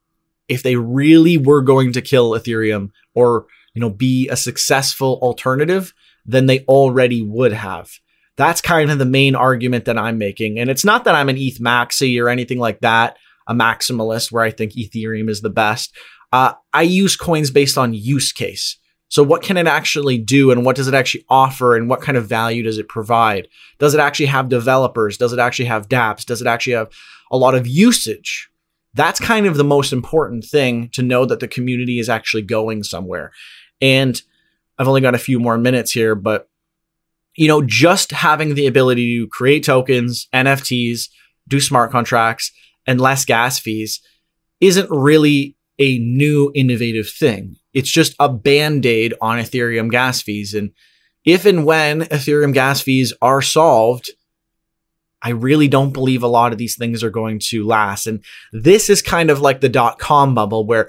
if 0.49 0.63
they 0.63 0.77
really 0.77 1.37
were 1.37 1.63
going 1.63 1.93
to 1.93 2.03
kill 2.03 2.33
ethereum 2.33 2.91
or 3.15 3.47
you 3.75 3.81
know 3.81 3.91
be 3.91 4.29
a 4.29 4.37
successful 4.37 5.19
alternative 5.23 5.93
then 6.25 6.47
they 6.47 6.61
already 6.65 7.23
would 7.23 7.53
have 7.53 7.91
that's 8.37 8.61
kind 8.61 8.91
of 8.91 8.99
the 8.99 9.05
main 9.05 9.35
argument 9.35 9.85
that 9.85 9.99
i'm 9.99 10.19
making 10.19 10.59
and 10.59 10.71
it's 10.71 10.85
not 10.85 11.05
that 11.05 11.15
i'm 11.15 11.29
an 11.29 11.39
eth 11.39 11.59
maxi 11.59 12.21
or 12.23 12.29
anything 12.29 12.59
like 12.59 12.81
that 12.81 13.17
a 13.49 13.55
maximalist 13.55 14.31
where 14.31 14.45
I 14.45 14.51
think 14.51 14.75
Ethereum 14.75 15.29
is 15.29 15.41
the 15.41 15.51
best. 15.51 15.97
Uh, 16.31 16.53
I 16.73 16.83
use 16.83 17.17
coins 17.17 17.51
based 17.51 17.79
on 17.79 17.95
use 17.95 18.31
case. 18.31 18.78
So, 19.09 19.23
what 19.23 19.43
can 19.43 19.57
it 19.57 19.67
actually 19.67 20.19
do 20.19 20.51
and 20.51 20.65
what 20.65 20.77
does 20.77 20.89
it 20.89 20.95
actually 20.95 21.25
offer 21.29 21.75
and 21.75 21.89
what 21.89 22.03
kind 22.03 22.19
of 22.19 22.27
value 22.27 22.63
does 22.63 22.79
it 22.79 22.89
provide? 22.89 23.49
Does 23.79 23.95
it 23.95 24.01
actually 24.01 24.27
have 24.27 24.49
developers? 24.49 25.17
Does 25.17 25.33
it 25.33 25.39
actually 25.39 25.65
have 25.67 25.89
dApps? 25.89 26.27
Does 26.27 26.41
it 26.41 26.47
actually 26.47 26.75
have 26.75 26.91
a 27.31 27.39
lot 27.39 27.55
of 27.55 27.67
usage? 27.67 28.51
That's 28.95 29.21
kind 29.21 29.47
of 29.47 29.57
the 29.57 29.65
most 29.65 29.93
important 29.93 30.45
thing 30.45 30.91
to 30.93 31.03
know 31.03 31.25
that 31.25 31.41
the 31.41 31.49
community 31.49 31.99
is 31.99 32.09
actually 32.09 32.43
going 32.43 32.83
somewhere. 32.83 33.33
And 33.81 34.21
I've 34.79 34.89
only 34.89 35.01
got 35.01 35.15
a 35.15 35.19
few 35.19 35.39
more 35.39 35.59
minutes 35.59 35.93
here, 35.93 36.15
but 36.15 36.49
you 37.37 37.47
know, 37.47 37.63
just 37.63 38.11
having 38.11 38.57
the 38.57 38.67
ability 38.67 39.19
to 39.19 39.29
create 39.29 39.65
tokens, 39.65 40.27
NFTs, 40.35 41.09
do 41.47 41.61
smart 41.61 41.93
contracts, 41.93 42.51
and 42.85 43.01
less 43.01 43.25
gas 43.25 43.61
fees 43.61 44.01
isn't 44.61 44.91
really 44.91 45.57
a 45.79 45.99
new 45.99 46.51
innovative 46.55 47.09
thing. 47.09 47.57
It's 47.73 47.91
just 47.91 48.15
a 48.19 48.29
band 48.29 48.87
aid 48.87 49.15
on 49.21 49.39
Ethereum 49.39 49.91
gas 49.91 50.23
fees. 50.23 50.55
And 50.55 50.73
if 51.25 51.45
and 51.45 51.65
when 51.65 52.03
Ethereum 52.03 52.55
gas 52.55 52.81
fees 52.81 53.13
are 53.21 53.43
solved, 53.43 54.11
I 55.21 55.31
really 55.31 55.69
don't 55.69 55.93
believe 55.93 56.23
a 56.23 56.29
lot 56.29 56.53
of 56.53 56.59
these 56.59 56.77
things 56.77 57.03
are 57.03 57.11
going 57.11 57.41
to 57.47 57.67
last. 57.67 58.07
And 58.07 58.25
this 58.53 58.89
is 58.89 59.03
kind 59.03 59.31
of 59.31 59.41
like 59.41 59.61
the 59.61 59.69
dot 59.69 59.99
com 59.99 60.35
bubble 60.35 60.65
where 60.65 60.89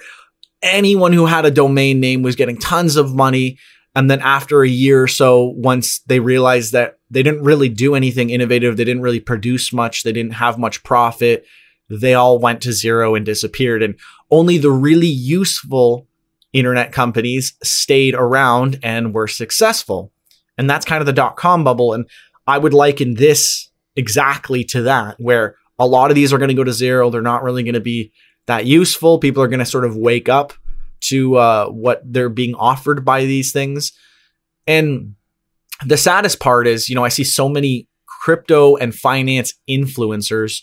anyone 0.61 1.13
who 1.13 1.25
had 1.25 1.45
a 1.45 1.51
domain 1.51 1.99
name 1.99 2.21
was 2.21 2.35
getting 2.35 2.57
tons 2.57 2.95
of 2.95 3.15
money. 3.15 3.57
And 3.95 4.09
then 4.09 4.19
after 4.21 4.61
a 4.61 4.69
year 4.69 5.01
or 5.03 5.07
so, 5.07 5.45
once 5.57 5.99
they 6.01 6.19
realized 6.19 6.73
that 6.73 6.99
they 7.09 7.23
didn't 7.23 7.43
really 7.43 7.69
do 7.69 7.95
anything 7.95 8.29
innovative, 8.29 8.77
they 8.77 8.83
didn't 8.85 9.01
really 9.01 9.19
produce 9.19 9.73
much, 9.73 10.03
they 10.03 10.11
didn't 10.11 10.33
have 10.33 10.59
much 10.59 10.83
profit, 10.83 11.45
they 11.89 12.13
all 12.13 12.37
went 12.37 12.61
to 12.61 12.71
zero 12.71 13.15
and 13.15 13.25
disappeared. 13.25 13.81
And 13.81 13.95
only 14.29 14.59
the 14.59 14.71
really 14.71 15.07
useful 15.07 16.07
internet 16.53 16.91
companies 16.91 17.53
stayed 17.63 18.15
around 18.15 18.79
and 18.81 19.13
were 19.13 19.27
successful. 19.27 20.11
And 20.57 20.69
that's 20.69 20.85
kind 20.85 21.01
of 21.01 21.05
the 21.05 21.13
dot 21.13 21.37
com 21.37 21.63
bubble. 21.63 21.93
And 21.93 22.05
I 22.47 22.57
would 22.57 22.73
liken 22.73 23.13
this 23.13 23.69
exactly 23.95 24.63
to 24.65 24.81
that, 24.83 25.15
where 25.19 25.55
a 25.77 25.87
lot 25.87 26.11
of 26.11 26.15
these 26.15 26.33
are 26.33 26.37
going 26.37 26.49
to 26.49 26.55
go 26.55 26.63
to 26.63 26.73
zero. 26.73 27.09
They're 27.09 27.21
not 27.21 27.43
really 27.43 27.63
going 27.63 27.73
to 27.75 27.79
be 27.79 28.11
that 28.47 28.65
useful. 28.65 29.19
People 29.19 29.43
are 29.43 29.47
going 29.47 29.59
to 29.59 29.65
sort 29.65 29.85
of 29.85 29.95
wake 29.95 30.27
up 30.27 30.53
to 31.01 31.37
uh, 31.37 31.67
what 31.67 32.01
they're 32.03 32.29
being 32.29 32.55
offered 32.55 33.05
by 33.05 33.25
these 33.25 33.51
things. 33.53 33.93
And 34.67 35.15
the 35.85 35.97
saddest 35.97 36.39
part 36.39 36.67
is, 36.67 36.89
you 36.89 36.95
know, 36.95 37.05
I 37.05 37.09
see 37.09 37.23
so 37.23 37.47
many 37.47 37.87
crypto 38.05 38.75
and 38.75 38.93
finance 38.93 39.53
influencers 39.69 40.61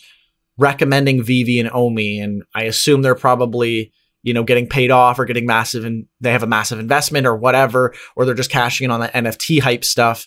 recommending 0.58 1.22
VeVe 1.22 1.60
and 1.60 1.70
Omi, 1.72 2.20
and 2.20 2.42
I 2.54 2.64
assume 2.64 3.02
they're 3.02 3.14
probably 3.14 3.92
you 4.26 4.34
know 4.34 4.42
getting 4.42 4.66
paid 4.66 4.90
off 4.90 5.20
or 5.20 5.24
getting 5.24 5.46
massive 5.46 5.84
and 5.84 6.04
they 6.20 6.32
have 6.32 6.42
a 6.42 6.48
massive 6.48 6.80
investment 6.80 7.28
or 7.28 7.36
whatever, 7.36 7.94
or 8.16 8.24
they're 8.24 8.34
just 8.34 8.50
cashing 8.50 8.86
in 8.86 8.90
on 8.90 8.98
the 8.98 9.08
NFT 9.08 9.60
hype 9.60 9.84
stuff. 9.84 10.26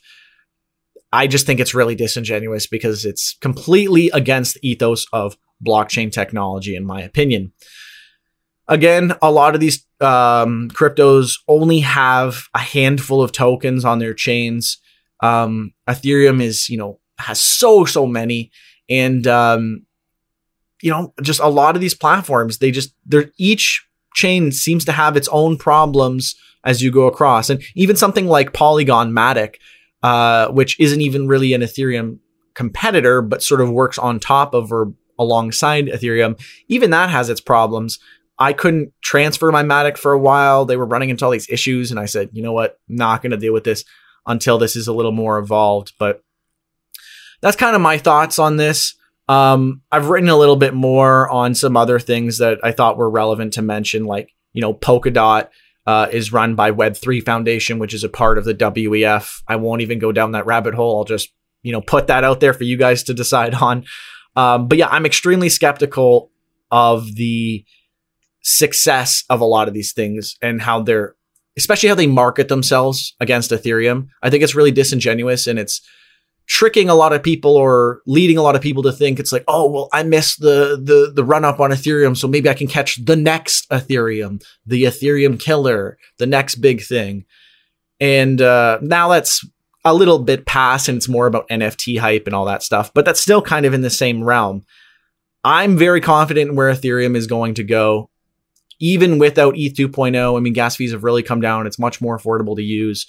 I 1.11 1.27
just 1.27 1.45
think 1.45 1.59
it's 1.59 1.73
really 1.73 1.95
disingenuous 1.95 2.65
because 2.65 3.03
it's 3.03 3.35
completely 3.41 4.09
against 4.11 4.53
the 4.53 4.69
ethos 4.69 5.05
of 5.11 5.37
blockchain 5.63 6.13
technology, 6.13 6.77
in 6.77 6.85
my 6.85 7.01
opinion. 7.01 7.51
Again, 8.69 9.15
a 9.21 9.31
lot 9.31 9.53
of 9.53 9.59
these 9.59 9.85
um, 9.99 10.69
cryptos 10.69 11.33
only 11.49 11.81
have 11.81 12.47
a 12.53 12.59
handful 12.59 13.21
of 13.21 13.33
tokens 13.33 13.83
on 13.83 13.99
their 13.99 14.13
chains. 14.13 14.77
Um, 15.19 15.73
Ethereum 15.89 16.41
is, 16.41 16.69
you 16.69 16.77
know, 16.77 17.01
has 17.17 17.41
so 17.41 17.83
so 17.83 18.07
many, 18.07 18.51
and 18.87 19.27
um, 19.27 19.85
you 20.81 20.89
know, 20.89 21.13
just 21.21 21.41
a 21.41 21.47
lot 21.47 21.75
of 21.75 21.81
these 21.81 21.95
platforms, 21.95 22.59
they 22.59 22.71
just, 22.71 22.95
they're 23.05 23.31
each 23.37 23.85
chain 24.13 24.51
seems 24.51 24.85
to 24.85 24.91
have 24.91 25.15
its 25.17 25.27
own 25.29 25.57
problems 25.57 26.35
as 26.63 26.81
you 26.81 26.91
go 26.91 27.07
across. 27.07 27.49
And 27.49 27.61
even 27.75 27.95
something 27.95 28.27
like 28.27 28.53
Polygon 28.53 29.11
Matic, 29.11 29.55
uh, 30.03 30.49
which 30.49 30.79
isn't 30.79 31.01
even 31.01 31.27
really 31.27 31.53
an 31.53 31.61
Ethereum 31.61 32.19
competitor, 32.53 33.21
but 33.21 33.43
sort 33.43 33.61
of 33.61 33.71
works 33.71 33.97
on 33.97 34.19
top 34.19 34.53
of 34.53 34.71
or 34.71 34.93
alongside 35.17 35.87
Ethereum, 35.87 36.39
even 36.67 36.91
that 36.91 37.09
has 37.09 37.29
its 37.29 37.41
problems. 37.41 37.99
I 38.37 38.53
couldn't 38.53 38.93
transfer 39.01 39.51
my 39.51 39.63
Matic 39.63 39.97
for 39.97 40.13
a 40.13 40.19
while. 40.19 40.65
They 40.65 40.77
were 40.77 40.85
running 40.85 41.09
into 41.09 41.25
all 41.25 41.31
these 41.31 41.49
issues, 41.49 41.91
and 41.91 41.99
I 41.99 42.05
said, 42.05 42.29
you 42.31 42.41
know 42.41 42.53
what, 42.53 42.79
not 42.87 43.21
going 43.21 43.31
to 43.31 43.37
deal 43.37 43.53
with 43.53 43.65
this 43.65 43.83
until 44.25 44.57
this 44.57 44.75
is 44.75 44.87
a 44.87 44.93
little 44.93 45.11
more 45.11 45.37
evolved. 45.37 45.93
But 45.99 46.23
that's 47.41 47.57
kind 47.57 47.75
of 47.75 47.81
my 47.81 47.97
thoughts 47.97 48.39
on 48.39 48.57
this. 48.57 48.95
Um, 49.29 49.83
I've 49.91 50.09
written 50.09 50.27
a 50.27 50.35
little 50.35 50.55
bit 50.55 50.73
more 50.73 51.29
on 51.29 51.53
some 51.53 51.77
other 51.77 51.99
things 51.99 52.39
that 52.39 52.57
I 52.63 52.71
thought 52.71 52.97
were 52.97 53.09
relevant 53.09 53.53
to 53.53 53.61
mention, 53.61 54.05
like, 54.05 54.33
you 54.53 54.61
know, 54.61 54.73
Polkadot 54.73 55.49
uh, 55.85 56.07
is 56.11 56.33
run 56.33 56.55
by 56.55 56.71
Web3 56.71 57.23
Foundation, 57.23 57.77
which 57.77 57.93
is 57.93 58.03
a 58.03 58.09
part 58.09 58.39
of 58.39 58.45
the 58.45 58.55
WEF. 58.55 59.43
I 59.47 59.57
won't 59.57 59.81
even 59.83 59.99
go 59.99 60.11
down 60.11 60.31
that 60.31 60.47
rabbit 60.47 60.73
hole. 60.73 60.97
I'll 60.97 61.05
just, 61.05 61.29
you 61.61 61.71
know, 61.71 61.79
put 61.79 62.07
that 62.07 62.23
out 62.23 62.39
there 62.39 62.53
for 62.53 62.63
you 62.63 62.75
guys 62.75 63.03
to 63.03 63.13
decide 63.13 63.53
on. 63.53 63.85
Um, 64.35 64.67
but 64.67 64.79
yeah, 64.79 64.87
I'm 64.87 65.05
extremely 65.05 65.49
skeptical 65.49 66.31
of 66.71 67.15
the 67.15 67.63
success 68.41 69.23
of 69.29 69.41
a 69.41 69.45
lot 69.45 69.67
of 69.67 69.75
these 69.75 69.93
things 69.93 70.37
and 70.41 70.59
how 70.59 70.81
they're, 70.81 71.15
especially 71.55 71.89
how 71.89 71.95
they 71.95 72.07
market 72.07 72.47
themselves 72.47 73.15
against 73.19 73.51
Ethereum. 73.51 74.07
I 74.23 74.31
think 74.31 74.43
it's 74.43 74.55
really 74.55 74.71
disingenuous 74.71 75.45
and 75.45 75.59
it's, 75.59 75.81
tricking 76.49 76.89
a 76.89 76.95
lot 76.95 77.13
of 77.13 77.21
people 77.21 77.55
or 77.55 78.01
leading 78.07 78.35
a 78.35 78.41
lot 78.41 78.55
of 78.55 78.61
people 78.61 78.81
to 78.83 78.91
think 78.91 79.19
it's 79.19 79.31
like, 79.31 79.43
oh, 79.47 79.69
well, 79.69 79.87
I 79.93 80.03
missed 80.03 80.41
the 80.41 80.81
the 80.81 81.11
the 81.13 81.23
run 81.23 81.45
up 81.45 81.59
on 81.59 81.69
Ethereum, 81.69 82.17
so 82.17 82.27
maybe 82.27 82.49
I 82.49 82.55
can 82.55 82.67
catch 82.67 83.03
the 83.05 83.15
next 83.15 83.69
Ethereum, 83.69 84.43
the 84.65 84.83
Ethereum 84.83 85.39
killer, 85.39 85.97
the 86.17 86.25
next 86.25 86.55
big 86.55 86.81
thing. 86.81 87.25
And 88.01 88.41
uh, 88.41 88.79
now 88.81 89.09
that's 89.09 89.45
a 89.85 89.93
little 89.93 90.19
bit 90.19 90.45
past, 90.45 90.89
and 90.89 90.97
it's 90.97 91.07
more 91.07 91.27
about 91.27 91.47
NFT 91.49 91.99
hype 91.99 92.25
and 92.25 92.35
all 92.35 92.45
that 92.45 92.63
stuff. 92.63 92.91
But 92.93 93.05
that's 93.05 93.21
still 93.21 93.41
kind 93.41 93.65
of 93.65 93.73
in 93.73 93.81
the 93.81 93.89
same 93.89 94.23
realm. 94.23 94.65
I'm 95.43 95.77
very 95.77 96.01
confident 96.01 96.49
in 96.49 96.55
where 96.55 96.73
Ethereum 96.73 97.15
is 97.15 97.27
going 97.27 97.53
to 97.55 97.63
go, 97.63 98.09
even 98.79 99.19
without 99.19 99.55
ETH 99.55 99.75
2.0. 99.75 100.35
I 100.35 100.39
mean, 100.41 100.53
gas 100.53 100.75
fees 100.75 100.91
have 100.93 101.03
really 101.03 101.23
come 101.23 101.41
down; 101.41 101.67
it's 101.67 101.79
much 101.79 102.01
more 102.01 102.17
affordable 102.17 102.55
to 102.55 102.63
use. 102.63 103.05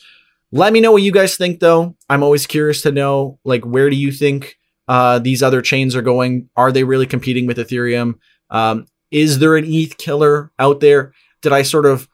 Let 0.52 0.72
me 0.72 0.80
know 0.80 0.92
what 0.92 1.02
you 1.02 1.12
guys 1.12 1.36
think, 1.36 1.60
though. 1.60 1.96
I'm 2.08 2.22
always 2.22 2.46
curious 2.46 2.82
to 2.82 2.90
know, 2.90 3.38
like, 3.44 3.64
where 3.64 3.88
do 3.88 3.96
you 3.96 4.10
think 4.10 4.56
uh, 4.88 5.20
these 5.20 5.42
other 5.42 5.62
chains 5.62 5.94
are 5.94 6.02
going? 6.02 6.48
Are 6.56 6.72
they 6.72 6.82
really 6.82 7.06
competing 7.06 7.46
with 7.46 7.56
Ethereum? 7.56 8.14
Um, 8.50 8.86
is 9.12 9.38
there 9.38 9.56
an 9.56 9.64
ETH 9.66 9.96
killer 9.96 10.50
out 10.58 10.80
there? 10.80 11.12
Did 11.42 11.52
I 11.52 11.62
sort 11.62 11.86
of, 11.86 12.08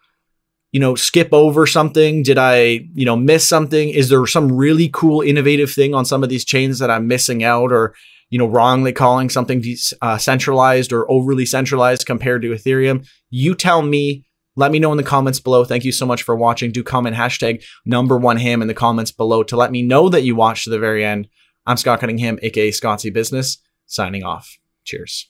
you 0.71 0.81
know, 0.81 0.95
skip 0.95 1.31
over 1.33 1.67
something? 1.67 2.23
Did 2.23 2.37
I, 2.37 2.87
you 2.95 3.07
know, 3.07 3.17
miss 3.17 3.47
something? 3.47 3.89
Is 3.89 4.11
there 4.11 4.27
some 4.27 4.53
really 4.53 4.91
cool, 4.93 5.23
innovative 5.23 5.73
thing 5.73 5.95
on 5.95 6.05
some 6.05 6.23
of 6.23 6.29
these 6.29 6.45
chains 6.45 6.79
that 6.79 6.91
I'm 6.91 7.09
missing 7.09 7.43
out, 7.43 7.73
or 7.73 7.95
you 8.29 8.39
know, 8.39 8.47
wrongly 8.47 8.93
calling 8.93 9.31
something 9.31 9.63
de- 9.63 9.79
uh, 10.03 10.19
centralized 10.19 10.93
or 10.93 11.11
overly 11.11 11.47
centralized 11.47 12.05
compared 12.05 12.43
to 12.43 12.51
Ethereum? 12.51 13.09
You 13.31 13.55
tell 13.55 13.81
me. 13.81 14.26
Let 14.57 14.73
me 14.73 14.79
know 14.79 14.91
in 14.91 14.97
the 14.97 15.05
comments 15.05 15.39
below. 15.39 15.65
Thank 15.65 15.85
you 15.85 15.93
so 15.93 16.07
much 16.07 16.23
for 16.23 16.35
watching. 16.35 16.73
Do 16.73 16.83
comment 16.83 17.15
hashtag 17.15 17.63
number 17.85 18.17
one 18.17 18.39
ham 18.39 18.63
in 18.63 18.69
the 18.69 18.75
comments 18.75 19.13
below 19.13 19.43
to 19.45 19.57
let 19.57 19.71
me 19.71 19.83
know 19.83 20.09
that 20.09 20.23
you 20.23 20.35
watched 20.35 20.65
to 20.65 20.71
the 20.71 20.79
very 20.79 21.05
end. 21.05 21.29
I'm 21.67 21.77
Scott 21.77 22.01
Cunningham, 22.01 22.39
aka 22.43 22.71
Scottsy 22.71 23.13
Business, 23.13 23.59
signing 23.87 24.25
off. 24.25 24.59
Cheers. 24.85 25.29